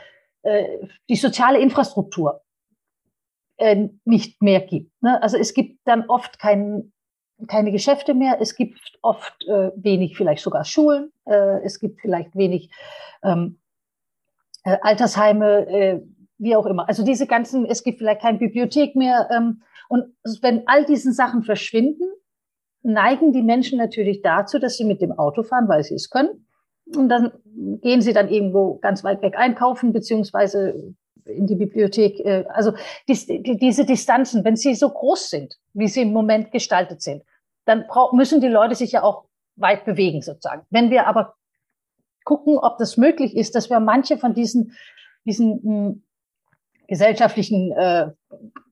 äh, 0.42 0.86
die 1.08 1.16
soziale 1.16 1.58
Infrastruktur 1.58 2.42
äh, 3.58 3.88
nicht 4.04 4.42
mehr 4.42 4.60
gibt. 4.60 4.90
Ne? 5.02 5.22
Also 5.22 5.36
es 5.36 5.54
gibt 5.54 5.80
dann 5.84 6.08
oft 6.08 6.38
kein, 6.38 6.92
keine 7.48 7.72
Geschäfte 7.72 8.14
mehr, 8.14 8.40
es 8.40 8.54
gibt 8.54 8.78
oft 9.02 9.44
äh, 9.46 9.70
wenig, 9.76 10.16
vielleicht 10.16 10.42
sogar 10.42 10.64
Schulen, 10.64 11.12
äh, 11.26 11.62
es 11.64 11.78
gibt 11.78 12.00
vielleicht 12.00 12.34
wenig 12.36 12.70
ähm, 13.22 13.58
äh, 14.64 14.76
Altersheime, 14.80 15.66
äh, 15.68 16.02
wie 16.38 16.56
auch 16.56 16.66
immer. 16.66 16.88
Also 16.88 17.04
diese 17.04 17.26
ganzen, 17.26 17.64
es 17.66 17.82
gibt 17.82 17.98
vielleicht 17.98 18.22
keine 18.22 18.38
Bibliothek 18.38 18.96
mehr. 18.96 19.28
Ähm, 19.30 19.62
und 19.88 20.06
wenn 20.40 20.66
all 20.66 20.84
diese 20.84 21.12
Sachen 21.12 21.42
verschwinden, 21.42 22.08
neigen 22.82 23.32
die 23.32 23.42
Menschen 23.42 23.78
natürlich 23.78 24.22
dazu, 24.22 24.58
dass 24.58 24.76
sie 24.76 24.84
mit 24.84 25.00
dem 25.00 25.12
Auto 25.12 25.42
fahren, 25.42 25.68
weil 25.68 25.84
sie 25.84 25.94
es 25.94 26.10
können. 26.10 26.46
Und 26.96 27.08
dann 27.08 27.32
gehen 27.80 28.00
sie 28.00 28.12
dann 28.12 28.28
irgendwo 28.28 28.78
ganz 28.78 29.04
weit 29.04 29.22
weg 29.22 29.36
einkaufen, 29.36 29.92
beziehungsweise 29.92 30.94
in 31.24 31.46
die 31.46 31.54
Bibliothek. 31.54 32.20
Äh, 32.20 32.44
also 32.48 32.72
dies, 33.08 33.26
die, 33.26 33.56
diese 33.56 33.84
Distanzen, 33.84 34.44
wenn 34.44 34.56
sie 34.56 34.74
so 34.74 34.90
groß 34.90 35.30
sind, 35.30 35.58
wie 35.74 35.88
sie 35.88 36.02
im 36.02 36.12
Moment 36.12 36.50
gestaltet 36.50 37.02
sind, 37.02 37.22
dann 37.64 37.84
müssen 38.12 38.40
die 38.40 38.48
Leute 38.48 38.74
sich 38.74 38.92
ja 38.92 39.02
auch 39.02 39.26
weit 39.56 39.84
bewegen 39.84 40.22
sozusagen. 40.22 40.62
Wenn 40.70 40.90
wir 40.90 41.06
aber 41.06 41.34
gucken, 42.24 42.58
ob 42.58 42.78
das 42.78 42.96
möglich 42.96 43.36
ist, 43.36 43.54
dass 43.54 43.70
wir 43.70 43.80
manche 43.80 44.18
von 44.18 44.34
diesen, 44.34 44.72
diesen 45.24 45.60
mh, 45.62 45.88
hm, 45.88 46.04
gesellschaftlichen 46.88 47.72
äh, 47.72 48.10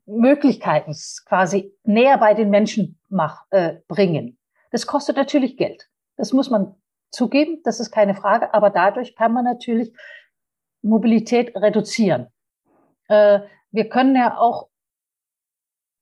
Möglichkeiten 0.07 0.95
quasi 1.27 1.73
näher 1.85 2.19
bei 2.19 2.35
den 2.35 2.51
Menschen 2.51 2.99
mach, 3.09 3.45
äh, 3.51 3.77
bringen. 3.89 4.39
Das 4.71 4.87
kostet 4.87 5.17
natürlich 5.17 5.57
Geld. 5.57 5.89
Das 6.17 6.33
muss 6.33 6.51
man 6.51 6.75
zugeben, 7.11 7.61
das 7.65 7.81
ist 7.81 7.91
keine 7.91 8.15
Frage, 8.15 8.53
aber 8.55 8.71
dadurch 8.71 9.17
kann 9.17 9.33
man 9.33 9.45
natürlich 9.45 9.93
Mobilität 10.83 11.57
reduzieren. 11.57 12.29
Äh, 13.09 13.41
wir 13.71 13.89
können 13.89 14.17
ja 14.17 14.39
auch 14.39 14.69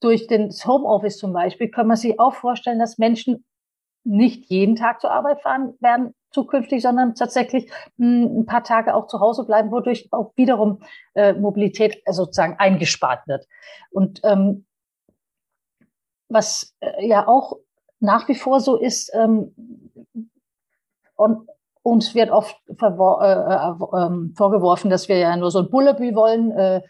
durch 0.01 0.27
den 0.27 0.51
Homeoffice 0.51 1.19
zum 1.19 1.33
Beispiel, 1.33 1.71
können 1.71 1.89
wir 1.89 1.97
sich 1.97 2.19
auch 2.21 2.35
vorstellen, 2.35 2.79
dass 2.79 2.99
Menschen 2.99 3.45
nicht 4.05 4.47
jeden 4.47 4.77
Tag 4.77 5.01
zur 5.01 5.11
Arbeit 5.11 5.43
fahren 5.43 5.75
werden 5.81 6.15
zukünftig, 6.31 6.83
sondern 6.83 7.15
tatsächlich 7.15 7.71
hm, 7.99 8.41
ein 8.41 8.47
paar 8.47 8.63
Tage 8.63 8.95
auch 8.95 9.07
zu 9.07 9.21
Hause 9.21 9.45
bleiben, 9.45 9.71
wodurch 9.71 10.09
auch 10.13 10.33
wiederum 10.37 10.83
äh, 11.15 11.33
Mobilität 11.33 12.03
äh, 12.05 12.13
sozusagen 12.13 12.57
eingespart 12.59 13.27
wird. 13.27 13.47
Und 13.91 14.21
ähm, 14.25 14.67
was 16.29 16.75
äh, 16.81 17.07
ja 17.07 17.27
auch 17.27 17.57
nach 18.01 18.29
wie 18.29 18.35
vor 18.35 18.61
so 18.61 18.77
ist, 18.77 19.11
ähm, 19.15 19.55
und 21.17 21.49
uns 21.83 22.15
wird 22.15 22.31
oft 22.31 22.57
äh, 22.69 22.75
äh, 22.75 23.73
ähm, 23.97 24.35
vorgeworfen, 24.37 24.91
dass 24.91 25.09
wir 25.09 25.19
ja 25.19 25.37
nur 25.37 25.51
so 25.51 25.61
ein 25.61 25.71
Bullerbü 25.71 26.15
wollen. 26.15 26.53
Äh, 26.53 26.83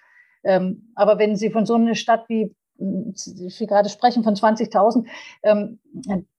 ähm, 0.45 0.93
aber 0.95 1.19
wenn 1.19 1.37
Sie 1.37 1.51
von 1.51 1.67
so 1.67 1.75
einer 1.75 1.95
Stadt 1.95 2.29
wie 2.29 2.55
Sie 3.15 3.67
gerade 3.67 3.89
sprechen 3.89 4.23
von 4.23 4.35
20.000, 4.35 5.07
ähm, 5.43 5.81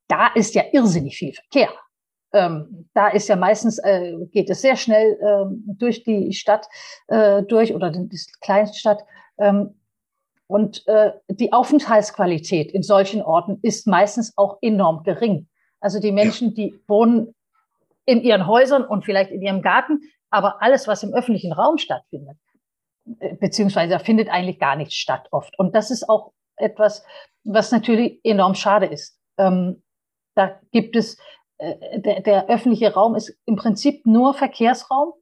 da 0.09 0.27
ist 0.27 0.55
ja 0.55 0.63
irrsinnig 0.73 1.15
viel 1.17 1.33
Verkehr. 1.33 1.69
Ähm, 2.33 2.89
da 2.93 3.07
ist 3.07 3.27
ja 3.27 3.35
meistens, 3.35 3.79
äh, 3.79 4.13
geht 4.31 4.49
es 4.49 4.61
sehr 4.61 4.75
schnell 4.75 5.17
ähm, 5.21 5.63
durch 5.65 6.03
die 6.03 6.33
Stadt 6.33 6.67
äh, 7.07 7.41
durch 7.43 7.73
oder 7.73 7.91
die, 7.91 8.19
Kleinstadt. 8.41 9.03
Ähm, 9.37 9.75
und 10.47 10.85
äh, 10.87 11.11
die 11.29 11.53
Aufenthaltsqualität 11.53 12.71
in 12.71 12.83
solchen 12.83 13.21
Orten 13.21 13.59
ist 13.61 13.87
meistens 13.87 14.37
auch 14.37 14.57
enorm 14.61 15.03
gering. 15.03 15.47
Also 15.79 15.99
die 15.99 16.11
Menschen, 16.11 16.53
die 16.53 16.75
wohnen 16.87 17.33
in 18.05 18.21
ihren 18.21 18.47
Häusern 18.47 18.83
und 18.83 19.05
vielleicht 19.05 19.31
in 19.31 19.41
ihrem 19.41 19.61
Garten, 19.61 20.01
aber 20.31 20.61
alles, 20.61 20.87
was 20.87 21.03
im 21.03 21.13
öffentlichen 21.13 21.53
Raum 21.53 21.77
stattfindet, 21.77 22.37
äh, 23.19 23.35
beziehungsweise 23.35 23.93
da 23.93 23.99
findet 23.99 24.29
eigentlich 24.29 24.59
gar 24.59 24.75
nichts 24.75 24.95
statt 24.95 25.27
oft. 25.31 25.57
Und 25.57 25.75
das 25.75 25.91
ist 25.91 26.09
auch 26.09 26.31
etwas, 26.57 27.03
was 27.43 27.71
natürlich 27.71 28.19
enorm 28.23 28.55
schade 28.55 28.85
ist. 28.87 29.19
Ähm, 29.37 29.81
da 30.39 30.59
gibt 30.71 30.95
es, 30.95 31.17
äh, 31.57 31.99
der, 31.99 32.21
der 32.21 32.49
öffentliche 32.49 32.93
Raum 32.93 33.15
ist 33.15 33.37
im 33.45 33.57
Prinzip 33.57 34.05
nur 34.05 34.33
Verkehrsraum, 34.33 35.13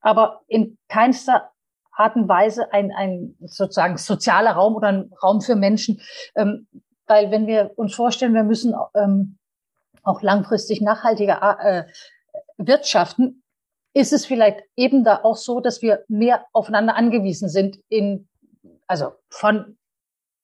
aber 0.00 0.42
in 0.46 0.76
keinster 0.88 1.50
Art 1.92 2.14
und 2.14 2.28
Weise 2.28 2.72
ein, 2.72 2.92
ein 2.92 3.34
sozusagen 3.40 3.96
sozialer 3.96 4.52
Raum 4.52 4.76
oder 4.76 4.88
ein 4.88 5.10
Raum 5.22 5.40
für 5.40 5.56
Menschen. 5.56 6.00
Ähm, 6.36 6.68
weil 7.06 7.30
wenn 7.30 7.46
wir 7.46 7.72
uns 7.76 7.94
vorstellen, 7.94 8.34
wir 8.34 8.44
müssen 8.44 8.74
ähm, 8.94 9.38
auch 10.02 10.20
langfristig 10.20 10.82
nachhaltiger 10.82 11.58
äh, 11.58 11.84
wirtschaften, 12.58 13.42
ist 13.94 14.12
es 14.12 14.26
vielleicht 14.26 14.60
eben 14.76 15.02
da 15.02 15.20
auch 15.24 15.36
so, 15.36 15.60
dass 15.60 15.80
wir 15.80 16.04
mehr 16.08 16.44
aufeinander 16.52 16.94
angewiesen 16.94 17.48
sind 17.48 17.78
in, 17.88 18.28
also 18.86 19.12
von 19.30 19.77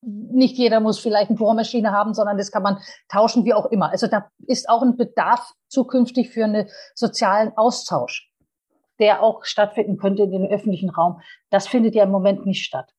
nicht 0.07 0.57
jeder 0.57 0.81
muss 0.81 0.99
vielleicht 0.99 1.31
eine 1.31 1.39
Bohrmaschine 1.39 1.93
haben, 1.93 2.15
sondern 2.15 2.37
das 2.37 2.51
kann 2.51 2.63
man 2.63 2.79
tauschen, 3.09 3.45
wie 3.45 3.55
auch 3.55 3.67
immer. 3.67 3.91
Also 3.91 4.07
da 4.07 4.29
ist 4.47 4.69
auch 4.69 4.83
ein 4.83 4.97
Bedarf 4.97 5.53
zukünftig 5.69 6.31
für 6.31 6.45
einen 6.45 6.69
sozialen 6.95 7.53
Austausch, 7.57 8.31
der 8.99 9.23
auch 9.23 9.45
stattfinden 9.45 9.97
könnte 9.97 10.25
in 10.25 10.33
den 10.33 10.47
öffentlichen 10.47 10.91
Raum. 10.91 11.21
Das 11.51 11.69
findet 11.69 11.95
ja 11.95 12.05
im 12.05 12.11
Moment 12.11 12.47
nicht 12.47 12.65
statt. 12.65 12.91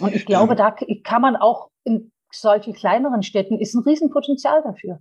Und 0.00 0.14
ich 0.14 0.26
glaube, 0.26 0.56
da 0.56 0.74
kann 1.04 1.22
man 1.22 1.36
auch 1.36 1.68
in 1.84 2.10
solchen 2.34 2.72
kleineren 2.72 3.22
Städten 3.22 3.58
ist 3.58 3.74
ein 3.74 3.82
Riesenpotenzial 3.82 4.62
dafür. 4.62 5.00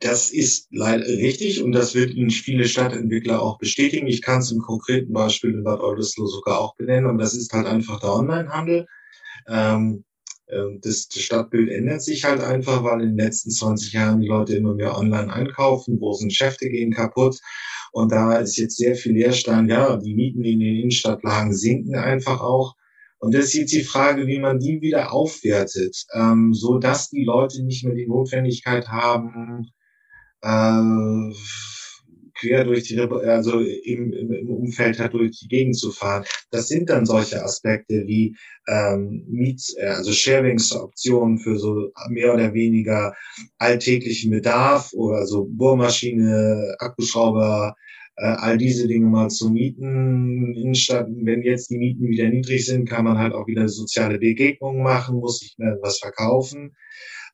Das 0.00 0.32
ist 0.32 0.66
leider 0.72 1.06
richtig 1.06 1.62
und 1.62 1.72
das 1.72 1.94
wird 1.94 2.14
Ihnen 2.14 2.30
viele 2.30 2.64
Stadtentwickler 2.64 3.40
auch 3.40 3.58
bestätigen. 3.58 4.08
Ich 4.08 4.20
kann 4.20 4.40
es 4.40 4.50
im 4.50 4.58
konkreten 4.58 5.12
Beispiel 5.12 5.50
in 5.50 5.62
Bad 5.62 5.80
Oldesloe 5.80 6.26
sogar 6.26 6.60
auch 6.60 6.74
benennen 6.74 7.06
und 7.06 7.18
das 7.18 7.34
ist 7.34 7.52
halt 7.52 7.66
einfach 7.66 8.00
der 8.00 8.12
Onlinehandel. 8.12 8.86
Ähm, 9.48 10.04
ähm, 10.48 10.80
das, 10.82 11.08
das 11.08 11.22
Stadtbild 11.22 11.70
ändert 11.70 12.02
sich 12.02 12.24
halt 12.24 12.40
einfach, 12.40 12.84
weil 12.84 13.02
in 13.02 13.16
den 13.16 13.24
letzten 13.24 13.50
20 13.50 13.92
Jahren 13.92 14.20
die 14.20 14.28
Leute 14.28 14.56
immer 14.56 14.74
mehr 14.74 14.96
online 14.96 15.32
einkaufen, 15.32 15.98
große 15.98 16.26
Geschäfte 16.26 16.68
gehen 16.68 16.92
kaputt. 16.92 17.38
Und 17.92 18.12
da 18.12 18.36
ist 18.38 18.56
jetzt 18.56 18.76
sehr 18.76 18.94
viel 18.96 19.12
Leerstand. 19.12 19.70
Ja, 19.70 19.96
die 19.96 20.14
Mieten 20.14 20.44
in 20.44 20.60
den 20.60 20.76
Innenstadtlagen 20.76 21.54
sinken 21.54 21.94
einfach 21.94 22.40
auch. 22.40 22.74
Und 23.18 23.34
das 23.34 23.46
ist 23.46 23.54
jetzt 23.54 23.72
die 23.72 23.84
Frage, 23.84 24.26
wie 24.26 24.40
man 24.40 24.58
die 24.58 24.80
wieder 24.80 25.12
aufwertet, 25.12 26.06
ähm, 26.12 26.52
so 26.54 26.78
dass 26.78 27.08
die 27.10 27.24
Leute 27.24 27.62
nicht 27.62 27.84
mehr 27.84 27.94
die 27.94 28.08
Notwendigkeit 28.08 28.88
haben, 28.88 29.70
äh, 30.42 31.32
quer 32.42 32.64
durch 32.64 32.84
die, 32.84 32.98
also 32.98 33.60
im, 33.60 34.12
im 34.12 34.50
Umfeld 34.50 34.98
halt 34.98 35.12
durch 35.12 35.38
die 35.38 35.48
Gegend 35.48 35.78
zu 35.78 35.92
fahren. 35.92 36.24
Das 36.50 36.68
sind 36.68 36.90
dann 36.90 37.06
solche 37.06 37.42
Aspekte 37.42 38.04
wie 38.06 38.36
ähm, 38.68 39.24
Miet, 39.28 39.62
äh, 39.76 39.86
also 39.86 40.12
Sharings-Optionen 40.12 41.38
für 41.38 41.58
so 41.58 41.92
mehr 42.10 42.34
oder 42.34 42.52
weniger 42.52 43.14
alltäglichen 43.58 44.30
Bedarf 44.30 44.92
oder 44.92 45.26
so 45.26 45.46
Bohrmaschine, 45.50 46.74
Akkuschrauber, 46.78 47.74
äh, 48.16 48.24
all 48.24 48.58
diese 48.58 48.88
Dinge 48.88 49.06
mal 49.06 49.30
zu 49.30 49.50
mieten. 49.50 50.54
Innenstadt, 50.54 51.06
wenn 51.10 51.42
jetzt 51.42 51.70
die 51.70 51.78
Mieten 51.78 52.08
wieder 52.08 52.28
niedrig 52.28 52.66
sind, 52.66 52.88
kann 52.88 53.04
man 53.04 53.18
halt 53.18 53.34
auch 53.34 53.46
wieder 53.46 53.68
soziale 53.68 54.18
Begegnungen 54.18 54.82
machen, 54.82 55.18
muss 55.18 55.42
nicht 55.42 55.58
mehr 55.58 55.78
was 55.80 55.98
verkaufen, 55.98 56.74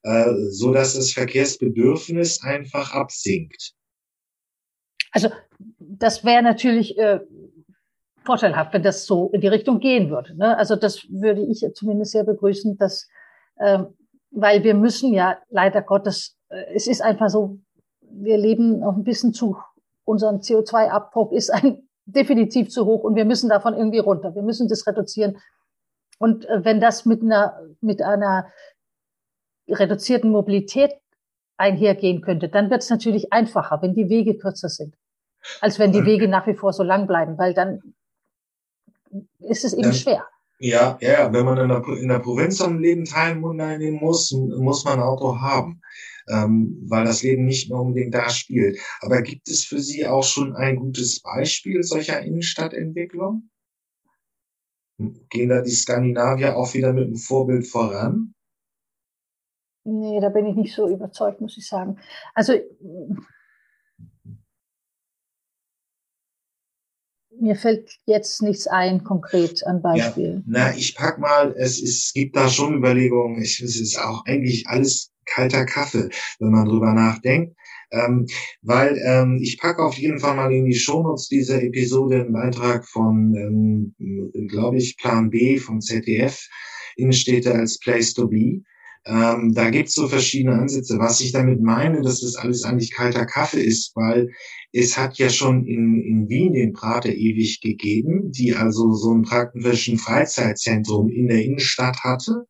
äh, 0.03 0.33
so 0.51 0.73
dass 0.73 0.94
das 0.94 1.12
Verkehrsbedürfnis 1.12 2.42
einfach 2.42 2.92
absinkt. 2.92 3.75
Also 5.12 5.31
das 5.79 6.25
wäre 6.25 6.42
natürlich 6.42 6.99
äh, 6.99 7.21
vorteilhaft, 8.25 8.75
wenn 8.75 8.83
das 8.83 9.07
so 9.07 9.31
in 9.31 9.40
die 9.40 9.49
Richtung 9.49 9.81
gehen 9.81 10.11
würde. 10.11 10.37
Ne? 10.37 10.57
Also 10.57 10.77
das 10.77 11.07
würde 11.09 11.42
ich 11.42 11.64
zumindest 11.75 12.12
sehr 12.12 12.25
begrüßen, 12.25 12.77
dass, 12.77 13.09
äh, 13.57 13.85
weil 14.31 14.62
wir 14.64 14.75
müssen 14.75 15.14
ja 15.14 15.38
leider 15.49 15.83
Gottes, 15.83 16.37
äh, 16.51 16.75
es 16.75 16.87
ist 16.87 17.01
einfach 17.01 17.31
so, 17.31 17.59
wir 18.03 18.37
leben 18.37 18.81
noch 18.81 18.97
ein 18.97 19.05
bisschen 19.05 19.33
zu, 19.33 19.57
unseren 20.05 20.40
CO2-Abdruck 20.40 21.33
ist 21.33 21.51
ein, 21.51 21.88
definitiv 22.05 22.71
zu 22.71 22.87
hoch 22.87 23.05
und 23.05 23.16
wir 23.16 23.27
müssen 23.27 23.51
davon 23.51 23.75
irgendwie 23.75 23.99
runter. 23.99 24.35
Wir 24.35 24.42
müssen 24.42 24.68
das 24.68 24.87
reduzieren. 24.87 25.38
Und 26.18 26.47
äh, 26.47 26.64
wenn 26.64 26.81
das 26.81 27.05
mit 27.05 27.23
einer, 27.23 27.61
mit 27.81 28.03
einer 28.03 28.51
reduzierten 29.68 30.31
Mobilität 30.31 30.92
einhergehen 31.59 32.23
könnte, 32.23 32.49
dann 32.49 32.71
wird 32.71 32.83
es 32.83 32.90
natürlich 32.90 33.33
einfacher, 33.33 33.83
wenn 33.83 33.94
die 33.94 34.09
Wege 34.09 34.37
kürzer 34.37 34.68
sind, 34.68 34.94
als 35.61 35.79
wenn 35.79 35.92
die 35.92 36.05
Wege 36.05 36.29
nach 36.29 36.47
wie 36.47 36.55
vor 36.55 36.73
so 36.73 36.83
lang 36.83 37.07
bleiben, 37.07 37.37
weil 37.37 37.53
dann 37.53 37.94
ist 39.40 39.64
es 39.64 39.73
eben 39.73 39.83
dann, 39.83 39.94
schwer. 39.94 40.27
Ja, 40.61 40.99
ja, 41.01 41.33
wenn 41.33 41.44
man 41.44 41.59
in 41.59 41.68
der, 41.68 41.87
in 42.01 42.09
der 42.09 42.18
Provinz 42.18 42.61
am 42.61 42.79
Leben 42.79 43.05
teilnehmen 43.05 43.99
muss, 44.01 44.33
muss 44.33 44.85
man 44.85 44.94
ein 44.94 45.05
Auto 45.05 45.40
haben, 45.40 45.81
ähm, 46.29 46.85
weil 46.88 47.05
das 47.05 47.23
Leben 47.23 47.44
nicht 47.44 47.71
mehr 47.71 47.79
unbedingt 47.79 48.14
da 48.14 48.29
spielt. 48.29 48.79
Aber 49.01 49.23
gibt 49.23 49.49
es 49.49 49.64
für 49.64 49.79
Sie 49.79 50.07
auch 50.07 50.25
schon 50.25 50.57
ein 50.57 50.77
gutes 50.77 51.21
Beispiel 51.21 51.83
solcher 51.83 52.21
Innenstadtentwicklung? 52.21 53.49
Gehen 55.31 55.49
da 55.49 55.62
die 55.62 55.71
Skandinavier 55.71 56.57
auch 56.57 56.75
wieder 56.75 56.92
mit 56.92 57.07
dem 57.07 57.16
Vorbild 57.16 57.66
voran? 57.68 58.35
Nee, 59.90 60.20
da 60.20 60.29
bin 60.29 60.44
ich 60.44 60.55
nicht 60.55 60.74
so 60.74 60.87
überzeugt, 60.87 61.40
muss 61.40 61.57
ich 61.57 61.66
sagen. 61.66 61.98
Also 62.35 62.53
mir 67.40 67.57
fällt 67.57 67.90
jetzt 68.05 68.42
nichts 68.42 68.66
ein 68.66 69.03
konkret 69.03 69.66
an 69.66 69.81
Beispielen. 69.81 70.44
Ja, 70.46 70.68
na, 70.68 70.77
ich 70.77 70.94
pack 70.94 71.18
mal, 71.18 71.55
es, 71.57 71.81
ist, 71.81 72.07
es 72.07 72.12
gibt 72.12 72.37
da 72.37 72.51
schon 72.51 72.74
Überlegungen. 72.74 73.40
Ich, 73.40 73.61
es 73.61 73.81
ist 73.81 73.98
auch 73.98 74.27
eigentlich 74.27 74.66
alles 74.66 75.11
kalter 75.24 75.64
Kaffee, 75.64 76.11
wenn 76.38 76.51
man 76.51 76.68
drüber 76.68 76.92
nachdenkt. 76.92 77.57
Ähm, 77.90 78.27
weil 78.61 79.01
ähm, 79.07 79.38
ich 79.40 79.59
packe 79.59 79.83
auf 79.83 79.96
jeden 79.96 80.18
Fall 80.18 80.37
mal 80.37 80.53
in 80.53 80.66
die 80.66 80.74
Shownotes 80.74 81.29
dieser 81.29 81.62
Episode 81.62 82.20
einen 82.20 82.35
Beitrag 82.35 82.87
von, 82.87 83.35
ähm, 83.35 84.48
glaube 84.48 84.77
ich, 84.77 84.98
Plan 84.98 85.31
B 85.31 85.59
vom 85.59 85.81
ZDF. 85.81 86.46
Innen 86.96 87.14
steht 87.14 87.46
da 87.46 87.53
als 87.53 87.79
Place 87.79 88.12
to 88.12 88.29
Be. 88.29 88.62
Ähm, 89.07 89.55
da 89.55 89.71
gibt 89.71 89.89
es 89.89 89.95
so 89.95 90.09
verschiedene 90.09 90.57
Ansätze. 90.57 90.99
Was 90.99 91.21
ich 91.21 91.33
damit 91.33 91.63
meine, 91.63 92.03
dass 92.03 92.21
das 92.21 92.37
alles 92.37 92.65
eigentlich 92.65 92.93
kalter 92.93 93.27
Kaffee 93.27 93.63
ist, 93.63 93.93
weil 93.95 94.31
es 94.73 94.99
hat 94.99 95.19
ja 95.19 95.31
schon 95.31 95.67
in, 95.67 96.03
in 96.03 96.29
Wien 96.29 96.53
den 96.53 96.73
Prater 96.73 97.13
ewig 97.13 97.61
gegeben, 97.61 98.31
die 98.33 98.55
also 98.55 98.93
so 98.95 99.15
ein 99.15 99.23
praktischen 99.23 99.99
Freizeitzentrum 99.99 101.09
in 101.09 101.29
der 101.29 101.43
Innenstadt 101.45 102.03
hatte. 102.05 102.47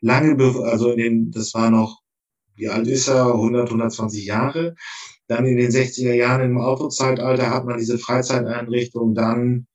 Lange, 0.00 0.36
also 0.64 0.90
in 0.92 0.98
den, 0.98 1.30
das 1.30 1.54
war 1.54 1.70
noch 1.70 2.02
wie 2.56 2.68
alt 2.68 2.86
ist 2.88 3.08
er? 3.08 3.26
100, 3.26 3.68
120 3.68 4.24
Jahre. 4.24 4.74
Dann 5.28 5.46
in 5.46 5.56
den 5.56 5.70
60er 5.70 6.14
Jahren 6.14 6.42
im 6.42 6.58
Autozeitalter 6.58 7.50
hat 7.50 7.66
man 7.66 7.78
diese 7.78 7.98
Freizeiteinrichtung 7.98 9.14
dann 9.14 9.66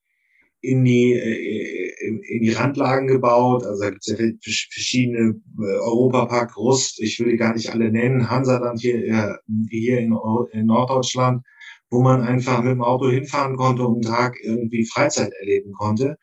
in 0.61 0.83
die, 0.83 1.90
äh, 2.01 2.35
in 2.35 2.41
die 2.41 2.51
Randlagen 2.51 3.07
gebaut. 3.07 3.65
Also 3.65 3.83
da 3.83 3.89
gibt 3.89 4.07
es 4.07 4.17
ja 4.17 4.25
verschiedene 4.71 5.41
äh, 5.59 5.79
Europapark, 5.79 6.57
Rust, 6.57 7.01
ich 7.01 7.19
will 7.19 7.31
die 7.31 7.37
gar 7.37 7.53
nicht 7.53 7.71
alle 7.71 7.91
nennen, 7.91 8.29
Hansaland 8.29 8.79
hier, 8.79 9.05
äh, 9.05 9.33
hier 9.69 9.99
in, 9.99 10.17
in 10.51 10.65
Norddeutschland, 10.65 11.43
wo 11.89 12.01
man 12.01 12.21
einfach 12.21 12.63
mit 12.63 12.71
dem 12.71 12.83
Auto 12.83 13.09
hinfahren 13.09 13.55
konnte 13.55 13.83
und 13.83 14.05
einen 14.05 14.15
Tag 14.15 14.37
irgendwie 14.41 14.85
Freizeit 14.85 15.31
erleben 15.39 15.73
konnte. 15.73 16.17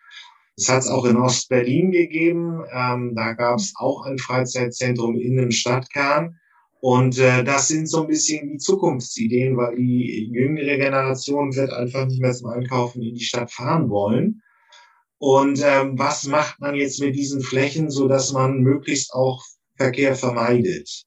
Das 0.57 0.69
hat 0.69 0.81
es 0.81 0.89
auch 0.89 1.05
in 1.05 1.17
Ostberlin 1.17 1.93
gegeben. 1.93 2.65
Ähm, 2.73 3.15
da 3.15 3.35
gab 3.35 3.59
es 3.59 3.75
auch 3.77 4.05
ein 4.05 4.19
Freizeitzentrum 4.19 5.17
in 5.17 5.37
dem 5.37 5.53
Stadtkern. 5.53 6.37
Und 6.81 7.19
äh, 7.19 7.45
das 7.45 7.69
sind 7.69 7.89
so 7.89 8.03
ein 8.03 8.09
bisschen 8.09 8.49
die 8.49 8.59
Zukunftsideen, 8.59 9.57
weil 9.57 9.77
die 9.77 10.31
jüngere 10.33 10.77
Generation 10.77 11.55
wird 11.55 11.73
einfach 11.73 12.07
nicht 12.07 12.21
mehr 12.21 12.33
zum 12.33 12.51
Einkaufen 12.51 13.03
in 13.03 13.15
die 13.15 13.25
Stadt 13.25 13.53
fahren 13.53 13.89
wollen. 13.89 14.43
Und 15.19 15.61
ähm, 15.65 15.99
was 15.99 16.25
macht 16.25 16.61
man 16.61 16.75
jetzt 16.75 17.01
mit 17.01 17.17
diesen 17.17 17.41
Flächen, 17.41 17.91
so 17.91 18.07
dass 18.07 18.33
man 18.33 18.61
möglichst 18.61 19.13
auch 19.13 19.43
Verkehr 19.77 20.15
vermeidet? 20.15 21.05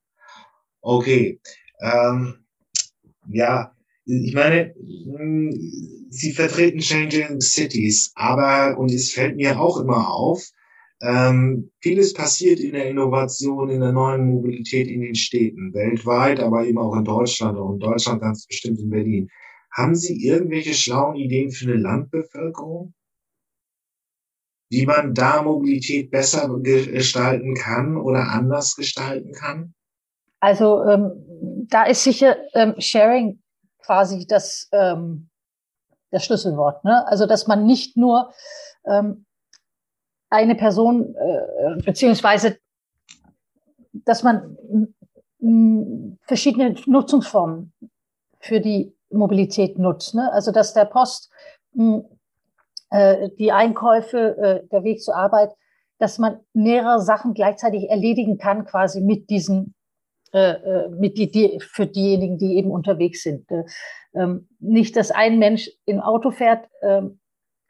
Okay, 0.82 1.40
ähm, 1.82 2.46
ja, 3.30 3.74
ich 4.06 4.34
meine, 4.34 4.74
hm, 4.76 5.52
Sie 6.10 6.34
vertreten 6.34 6.80
Changing 6.80 7.40
Cities, 7.40 8.12
aber, 8.16 8.78
und 8.78 8.92
es 8.92 9.12
fällt 9.12 9.38
mir 9.38 9.60
auch 9.60 9.80
immer 9.80 10.10
auf, 10.10 10.44
ähm, 11.02 11.72
vieles 11.80 12.14
passiert 12.14 12.60
in 12.60 12.74
der 12.74 12.90
Innovation, 12.90 13.70
in 13.70 13.80
der 13.80 13.92
neuen 13.92 14.28
Mobilität 14.28 14.88
in 14.88 15.02
den 15.02 15.16
Städten, 15.16 15.74
weltweit, 15.74 16.40
aber 16.40 16.66
eben 16.66 16.78
auch 16.78 16.96
in 16.96 17.06
Deutschland 17.06 17.58
und 17.58 17.80
Deutschland 17.80 18.22
ganz 18.22 18.46
bestimmt 18.46 18.80
in 18.80 18.90
Berlin. 18.90 19.30
Haben 19.72 19.96
Sie 19.96 20.24
irgendwelche 20.26 20.74
schlauen 20.74 21.16
Ideen 21.16 21.50
für 21.52 21.72
eine 21.72 21.82
Landbevölkerung? 21.82 22.94
Wie 24.72 24.86
man 24.86 25.14
da 25.14 25.44
Mobilität 25.44 26.12
besser 26.12 26.50
gestalten 26.62 27.56
kann 27.56 27.98
oder 27.98 28.30
anders 28.30 28.78
gestalten 28.78 29.34
kann? 29.34 29.74
Also 30.40 30.86
ähm, 30.86 31.68
da 31.70 31.84
ist 31.84 32.06
sicher 32.06 32.38
ähm, 32.54 32.76
Sharing 32.80 33.42
quasi 33.84 34.26
das, 34.26 34.70
ähm, 34.72 35.28
das 36.10 36.24
Schlüsselwort. 36.24 36.86
Ne? 36.86 37.06
Also 37.08 37.26
dass 37.26 37.48
man 37.48 37.66
nicht 37.66 37.98
nur 37.98 38.34
ähm, 38.86 39.26
eine 40.30 40.56
Person, 40.56 41.16
äh, 41.16 41.82
beziehungsweise, 41.84 42.58
dass 43.92 44.24
man 44.24 44.58
verschiedene 46.22 46.76
Nutzungsformen 46.86 47.74
für 48.40 48.62
die 48.62 48.96
Mobilität 49.10 49.78
nutzt. 49.78 50.16
Ne? 50.16 50.32
Also 50.32 50.54
dass 50.54 50.74
der 50.74 50.86
Post, 50.86 51.30
äh, 52.92 53.30
die 53.40 53.52
Einkäufe, 53.52 54.38
äh, 54.38 54.68
der 54.70 54.84
Weg 54.84 55.02
zur 55.02 55.16
Arbeit, 55.16 55.52
dass 55.98 56.18
man 56.20 56.40
mehrere 56.54 57.02
Sachen 57.02 57.34
gleichzeitig 57.34 57.90
erledigen 57.90 58.38
kann, 58.38 58.66
quasi 58.66 59.02
mit 59.02 59.30
diesen, 59.30 59.76
äh, 60.34 60.52
äh 60.52 60.90
mit 60.90 61.18
die, 61.18 61.32
die, 61.32 61.60
für 61.60 61.88
diejenigen, 61.88 62.38
die 62.38 62.58
eben 62.58 62.72
unterwegs 62.72 63.24
sind. 63.24 63.50
Äh, 63.52 63.64
ähm, 64.14 64.48
nicht, 64.60 64.96
dass 64.96 65.12
ein 65.12 65.40
Mensch 65.40 65.70
im 65.86 66.00
Auto 66.00 66.32
fährt, 66.32 66.68
ähm, 66.82 67.20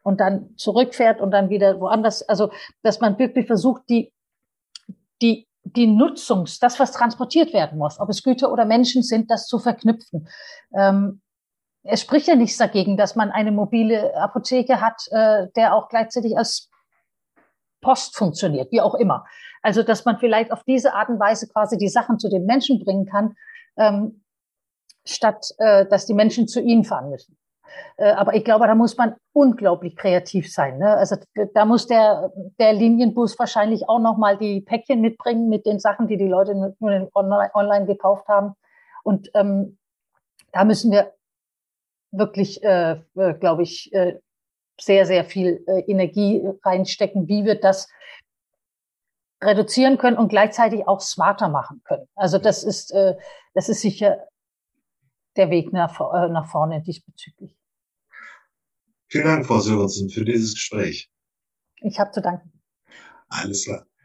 und 0.03 0.19
dann 0.19 0.55
zurückfährt 0.57 1.21
und 1.21 1.31
dann 1.31 1.49
wieder 1.49 1.79
woanders. 1.79 2.27
Also, 2.27 2.51
dass 2.81 2.99
man 2.99 3.17
wirklich 3.19 3.47
versucht, 3.47 3.83
die, 3.89 4.13
die, 5.21 5.47
die 5.63 5.87
Nutzungs, 5.87 6.59
das, 6.59 6.79
was 6.79 6.91
transportiert 6.91 7.53
werden 7.53 7.77
muss, 7.77 7.99
ob 7.99 8.09
es 8.09 8.23
Güter 8.23 8.51
oder 8.51 8.65
Menschen 8.65 9.03
sind, 9.03 9.29
das 9.29 9.47
zu 9.47 9.59
verknüpfen. 9.59 10.27
Ähm, 10.75 11.21
es 11.83 12.01
spricht 12.01 12.27
ja 12.27 12.35
nichts 12.35 12.57
dagegen, 12.57 12.97
dass 12.97 13.15
man 13.15 13.31
eine 13.31 13.51
mobile 13.51 14.15
Apotheke 14.15 14.81
hat, 14.81 15.01
äh, 15.11 15.47
der 15.55 15.75
auch 15.75 15.89
gleichzeitig 15.89 16.37
als 16.37 16.69
Post 17.81 18.15
funktioniert, 18.15 18.71
wie 18.71 18.81
auch 18.81 18.95
immer. 18.95 19.25
Also, 19.63 19.83
dass 19.83 20.05
man 20.05 20.17
vielleicht 20.17 20.51
auf 20.51 20.63
diese 20.63 20.93
Art 20.93 21.09
und 21.09 21.19
Weise 21.19 21.47
quasi 21.47 21.77
die 21.77 21.89
Sachen 21.89 22.19
zu 22.19 22.29
den 22.29 22.45
Menschen 22.45 22.83
bringen 22.83 23.05
kann, 23.05 23.35
ähm, 23.77 24.23
statt 25.05 25.47
äh, 25.57 25.85
dass 25.87 26.05
die 26.05 26.13
Menschen 26.13 26.47
zu 26.47 26.61
ihnen 26.61 26.83
fahren 26.83 27.09
müssen. 27.09 27.37
Äh, 27.97 28.11
aber 28.11 28.35
ich 28.35 28.43
glaube, 28.43 28.67
da 28.67 28.75
muss 28.75 28.97
man 28.97 29.15
unglaublich 29.33 29.95
kreativ 29.95 30.51
sein. 30.51 30.77
Ne? 30.77 30.95
Also 30.95 31.15
da 31.53 31.65
muss 31.65 31.87
der, 31.87 32.31
der 32.59 32.73
Linienbus 32.73 33.39
wahrscheinlich 33.39 33.87
auch 33.89 33.99
nochmal 33.99 34.37
die 34.37 34.61
Päckchen 34.61 35.01
mitbringen 35.01 35.49
mit 35.49 35.65
den 35.65 35.79
Sachen, 35.79 36.07
die 36.07 36.17
die 36.17 36.27
Leute 36.27 36.55
nur 36.55 37.09
online, 37.15 37.51
online 37.53 37.85
gekauft 37.85 38.27
haben. 38.27 38.53
Und 39.03 39.31
ähm, 39.33 39.77
da 40.51 40.65
müssen 40.65 40.91
wir 40.91 41.13
wirklich, 42.11 42.63
äh, 42.63 43.01
äh, 43.15 43.33
glaube 43.39 43.63
ich, 43.63 43.91
äh, 43.93 44.19
sehr, 44.79 45.05
sehr 45.05 45.25
viel 45.25 45.63
äh, 45.67 45.81
Energie 45.81 46.43
reinstecken, 46.63 47.27
wie 47.27 47.45
wir 47.45 47.59
das 47.59 47.87
reduzieren 49.43 49.97
können 49.97 50.17
und 50.17 50.29
gleichzeitig 50.29 50.87
auch 50.87 51.01
smarter 51.01 51.49
machen 51.49 51.81
können. 51.83 52.07
Also 52.15 52.37
das 52.37 52.63
ist, 52.63 52.91
äh, 52.91 53.15
das 53.53 53.69
ist 53.69 53.81
sicher 53.81 54.27
der 55.35 55.49
Weg 55.49 55.73
nach, 55.73 55.99
äh, 55.99 56.29
nach 56.29 56.49
vorne 56.49 56.81
diesbezüglich. 56.81 57.55
Vielen 59.07 59.25
Dank, 59.25 59.45
Frau 59.45 59.59
Sörensen, 59.59 60.09
für 60.09 60.23
dieses 60.23 60.53
Gespräch. 60.53 61.09
Ich 61.81 61.99
habe 61.99 62.11
zu 62.11 62.21
danken. 62.21 62.61
Alles 63.27 63.65
klar. 63.65 63.85